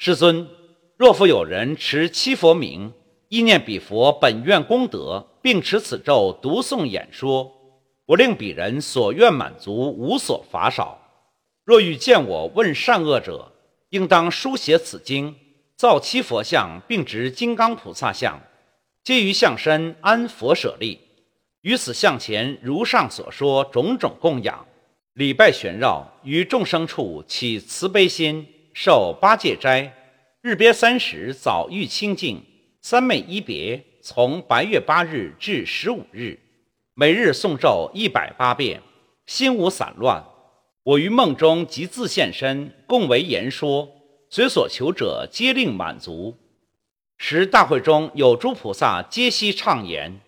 [0.00, 0.48] 世尊，
[1.00, 2.92] 若复有人持七佛名，
[3.30, 7.50] 意念彼佛本愿功德，并持此咒读诵演说，
[8.04, 11.00] 我令彼人所愿满足，无所乏少。
[11.64, 13.50] 若欲见我问善恶者，
[13.88, 15.34] 应当书写此经，
[15.74, 18.38] 造七佛像，并执金刚菩萨像，
[19.02, 21.00] 皆于相身安佛舍利，
[21.62, 24.66] 于此像前如上所说种种供养，
[25.14, 28.46] 礼拜旋绕，于众生处起慈悲心。
[28.72, 29.92] 受八戒斋，
[30.42, 32.42] 日别三时早遇清净，
[32.80, 36.40] 三昧一别，从白月八日至十五日，
[36.94, 38.80] 每日诵咒一百八遍，
[39.26, 40.24] 心无散乱。
[40.82, 43.86] 我于梦中即自现身，共为言说，
[44.30, 46.38] 随所求者皆令满足。
[47.18, 50.22] 时大会中有诸菩萨皆悉畅言：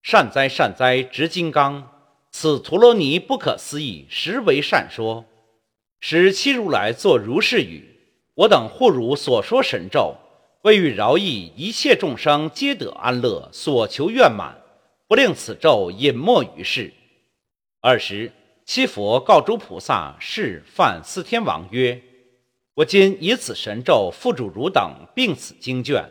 [0.00, 1.90] 善哉善哉，执金刚，
[2.30, 5.24] 此陀罗尼不可思议，实为善说。
[5.98, 7.95] 使七如来作如是语：
[8.36, 10.14] 我等护汝所说神咒，
[10.60, 14.62] 为欲饶益一切众生，皆得安乐，所求愿满，
[15.08, 16.92] 不令此咒隐没于世。
[17.80, 18.30] 尔时，
[18.66, 22.02] 七佛告诸菩萨、是梵、四天王曰
[22.76, 26.04] ：“我今以此神咒付嘱汝等，并此经卷，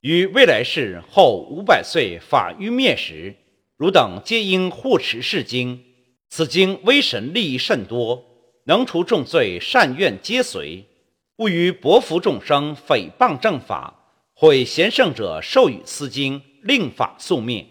[0.00, 3.34] 于未来世后五百岁法欲灭时，
[3.78, 5.82] 汝等皆应护持是经。
[6.28, 8.22] 此经威神利益甚多。”
[8.66, 10.86] 能除重罪，善愿皆随；
[11.38, 13.92] 勿于薄福众生，诽谤正法，
[14.34, 17.66] 毁贤圣者，授予斯经，令法速灭。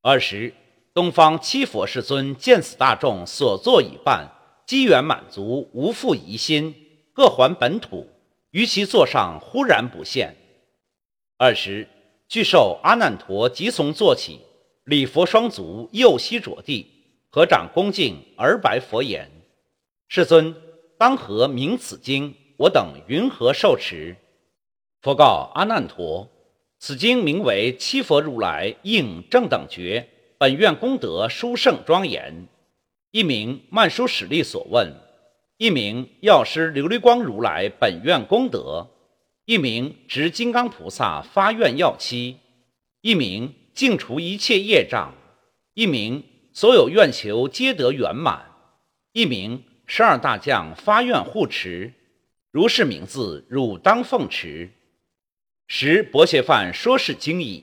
[0.00, 0.54] 二时，
[0.94, 4.30] 东方七佛世尊见此大众所作已办，
[4.64, 6.72] 机缘满足，无复疑心，
[7.12, 8.08] 各还本土。
[8.52, 10.36] 于其座上忽然不现。
[11.36, 11.88] 二时，
[12.28, 14.38] 具受阿难陀即从坐起，
[14.84, 16.86] 礼佛双足，右膝着地，
[17.28, 19.28] 合掌恭敬，而白佛言。
[20.06, 20.54] 世尊，
[20.96, 22.32] 当何名此经？
[22.58, 24.16] 我等云何受持？
[25.00, 26.28] 佛告阿难陀：
[26.80, 32.48] 此经名为七佛如来应正等觉本愿功德殊胜庄严。
[33.12, 34.92] 一名曼殊室利所问，
[35.56, 38.88] 一名药师琉璃光如来本愿功德，
[39.44, 42.38] 一名执金刚菩萨发愿要期，
[43.02, 45.14] 一名净除一切业障，
[45.74, 48.50] 一名所有愿求皆得圆满，
[49.12, 49.62] 一名。
[49.90, 51.94] 十二大将发愿护持，
[52.50, 54.70] 如是名字，汝当奉持。
[55.66, 57.62] 时薄伽梵说是经已，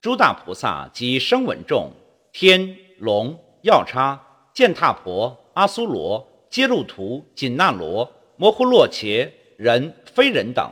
[0.00, 1.92] 诸大菩萨及声闻众、
[2.32, 4.20] 天龙、药叉、
[4.52, 10.68] 践踏婆、阿苏罗、揭路图、紧那罗、摩诃洛伽、人非人等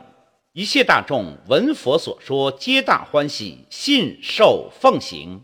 [0.51, 5.41] 一切大众闻佛所说，皆大欢喜，信受奉行，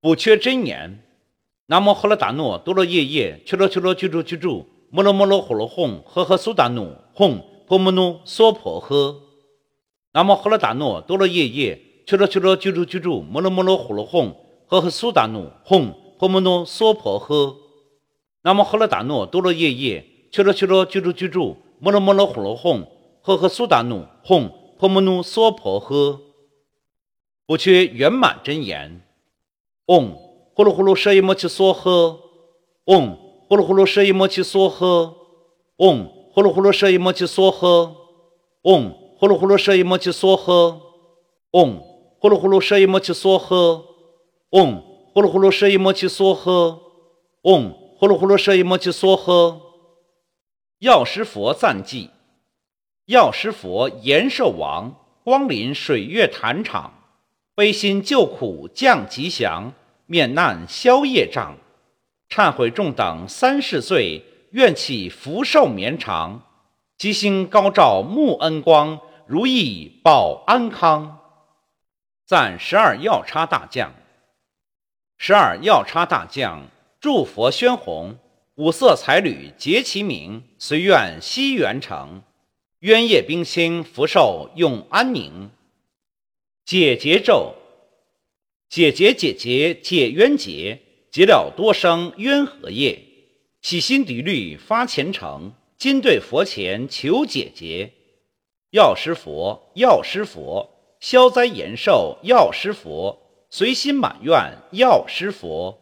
[0.00, 1.00] 不缺真言。
[1.66, 9.16] 南无喝罗达诺多罗夜夜，去啰去罗居住居住，摩罗摩罗呼罗哄，呵呵苏达努哄，婆摩努娑婆诃。
[10.12, 14.36] 南无喝罗达诺多罗夜夜，去罗去罗居住居住，摩罗摩罗呼罗哄，
[14.68, 17.56] 呵呵苏达努哄，婆摩努娑婆诃。
[18.42, 22.86] 南无喝罗达诺多罗夜夜，去罗去罗居住居住，摩罗摩罗呼罗哄，
[23.22, 24.48] 呵呵苏达努哄，
[24.78, 26.20] 婆摩努娑婆诃。
[27.46, 29.02] 不缺圆满真言，
[29.86, 30.16] 嗡。
[30.54, 32.16] 呼噜呼噜舍伊摩契梭诃，
[32.84, 33.18] 嗡！
[33.54, 35.14] 呼噜呼噜舍一摩契梭诃，
[35.76, 36.10] 嗡！
[36.32, 37.94] 呼噜呼噜舍一摩契梭诃，
[38.62, 38.92] 嗡！
[39.16, 40.80] 呼噜呼噜舍一摩契梭诃，
[41.52, 41.80] 嗡！
[42.18, 43.80] 呼噜呼噜舍一摩契梭诃，
[44.50, 44.82] 嗡！
[45.14, 46.80] 呼噜呼噜舍一摩契梭诃，
[47.42, 47.72] 嗡！
[47.96, 49.60] 呼噜呼噜舍一摩契梭诃。
[50.80, 52.10] 药师佛赞记：
[53.06, 56.92] 药师佛延寿王光临水月坛场，
[57.54, 59.72] 悲心救苦降吉祥。
[60.06, 61.56] 免难消业障，
[62.34, 66.42] 忏悔众等三世罪，愿起福寿绵长，
[66.98, 68.98] 吉星高照沐恩光，
[69.28, 71.20] 如意保安康。
[72.26, 73.94] 赞十二药叉大将，
[75.16, 76.66] 十二药叉大将，
[76.98, 78.18] 祝佛宣弘，
[78.56, 82.20] 五色彩缕结其名，随愿悉圆成，
[82.80, 85.50] 冤业冰清，福寿永安宁。
[86.64, 87.54] 解结咒。
[88.68, 90.80] 解结解结解冤结，
[91.14, 93.00] 结了多生冤和业，
[93.62, 97.92] 起心涤虑发虔诚，今对佛前求解结。
[98.70, 100.68] 药师佛，药师佛，
[100.98, 105.78] 消灾延寿药师佛，随心满愿药师佛，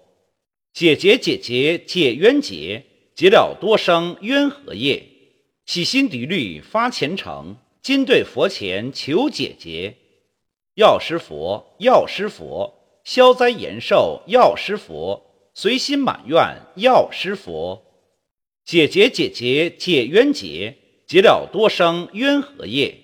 [0.74, 2.84] 解结解结解冤结，
[3.14, 5.02] 结了多生冤和业，
[5.64, 9.94] 起心涤虑发虔诚，今对佛前求解结。
[10.74, 15.20] 药师佛，药师佛，消灾延寿药师佛，
[15.54, 17.82] 随心满愿药师佛，
[18.64, 20.76] 解结解结解冤结，
[21.06, 22.96] 结了多生冤和业，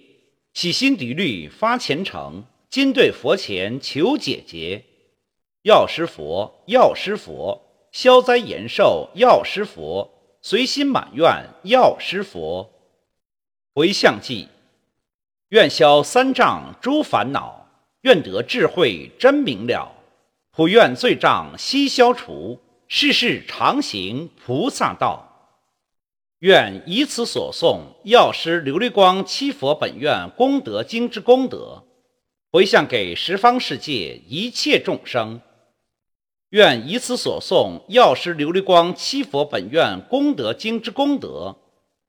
[0.55, 4.85] 起心涤虑发虔诚，今对佛前求解结。
[5.63, 7.61] 药师佛，药师佛，
[7.91, 12.71] 消灾延寿药师佛，随心满愿药师佛，
[13.75, 14.49] 回向记，
[15.49, 17.58] 愿消三障诸烦恼。
[18.03, 19.93] 愿得智慧真明了，
[20.53, 25.25] 普愿罪障悉消除，世世常行菩萨道。
[26.41, 31.85] 愿以此所诵药师琉璃光七佛本愿功德经之功德，
[32.53, 35.41] 回向给十方世界一切众生。
[36.51, 41.57] 愿以此所诵药师琉璃光七佛本愿功德经之功德，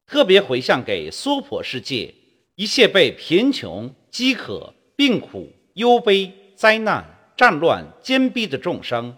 [0.06, 2.14] 特别回向给娑婆世界
[2.54, 5.52] 一切被贫穷、饥渴、病苦。
[5.80, 7.06] 忧悲、灾难、
[7.38, 9.16] 战乱、坚逼的众生，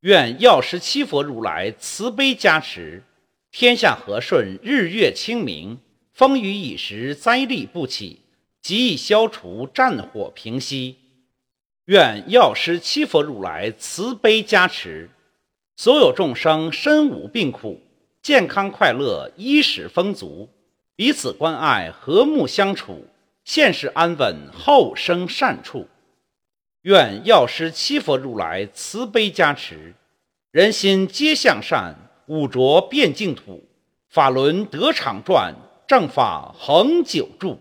[0.00, 3.02] 愿药师七佛如来慈悲加持，
[3.50, 5.78] 天下和顺，日月清明，
[6.14, 8.20] 风雨已时，灾厉不起，
[8.62, 10.96] 极易消除，战火平息。
[11.84, 15.10] 愿药师七佛如来慈悲加持，
[15.76, 17.78] 所有众生身无病苦，
[18.22, 20.48] 健康快乐，衣食丰足，
[20.96, 23.06] 彼此关爱，和睦相处。
[23.50, 25.88] 现世安稳，后生善处。
[26.82, 29.94] 愿药师七佛如来慈悲加持，
[30.50, 31.94] 人心皆向善，
[32.26, 33.66] 五浊变净土，
[34.10, 35.54] 法轮得常转，
[35.86, 37.58] 正法恒久住。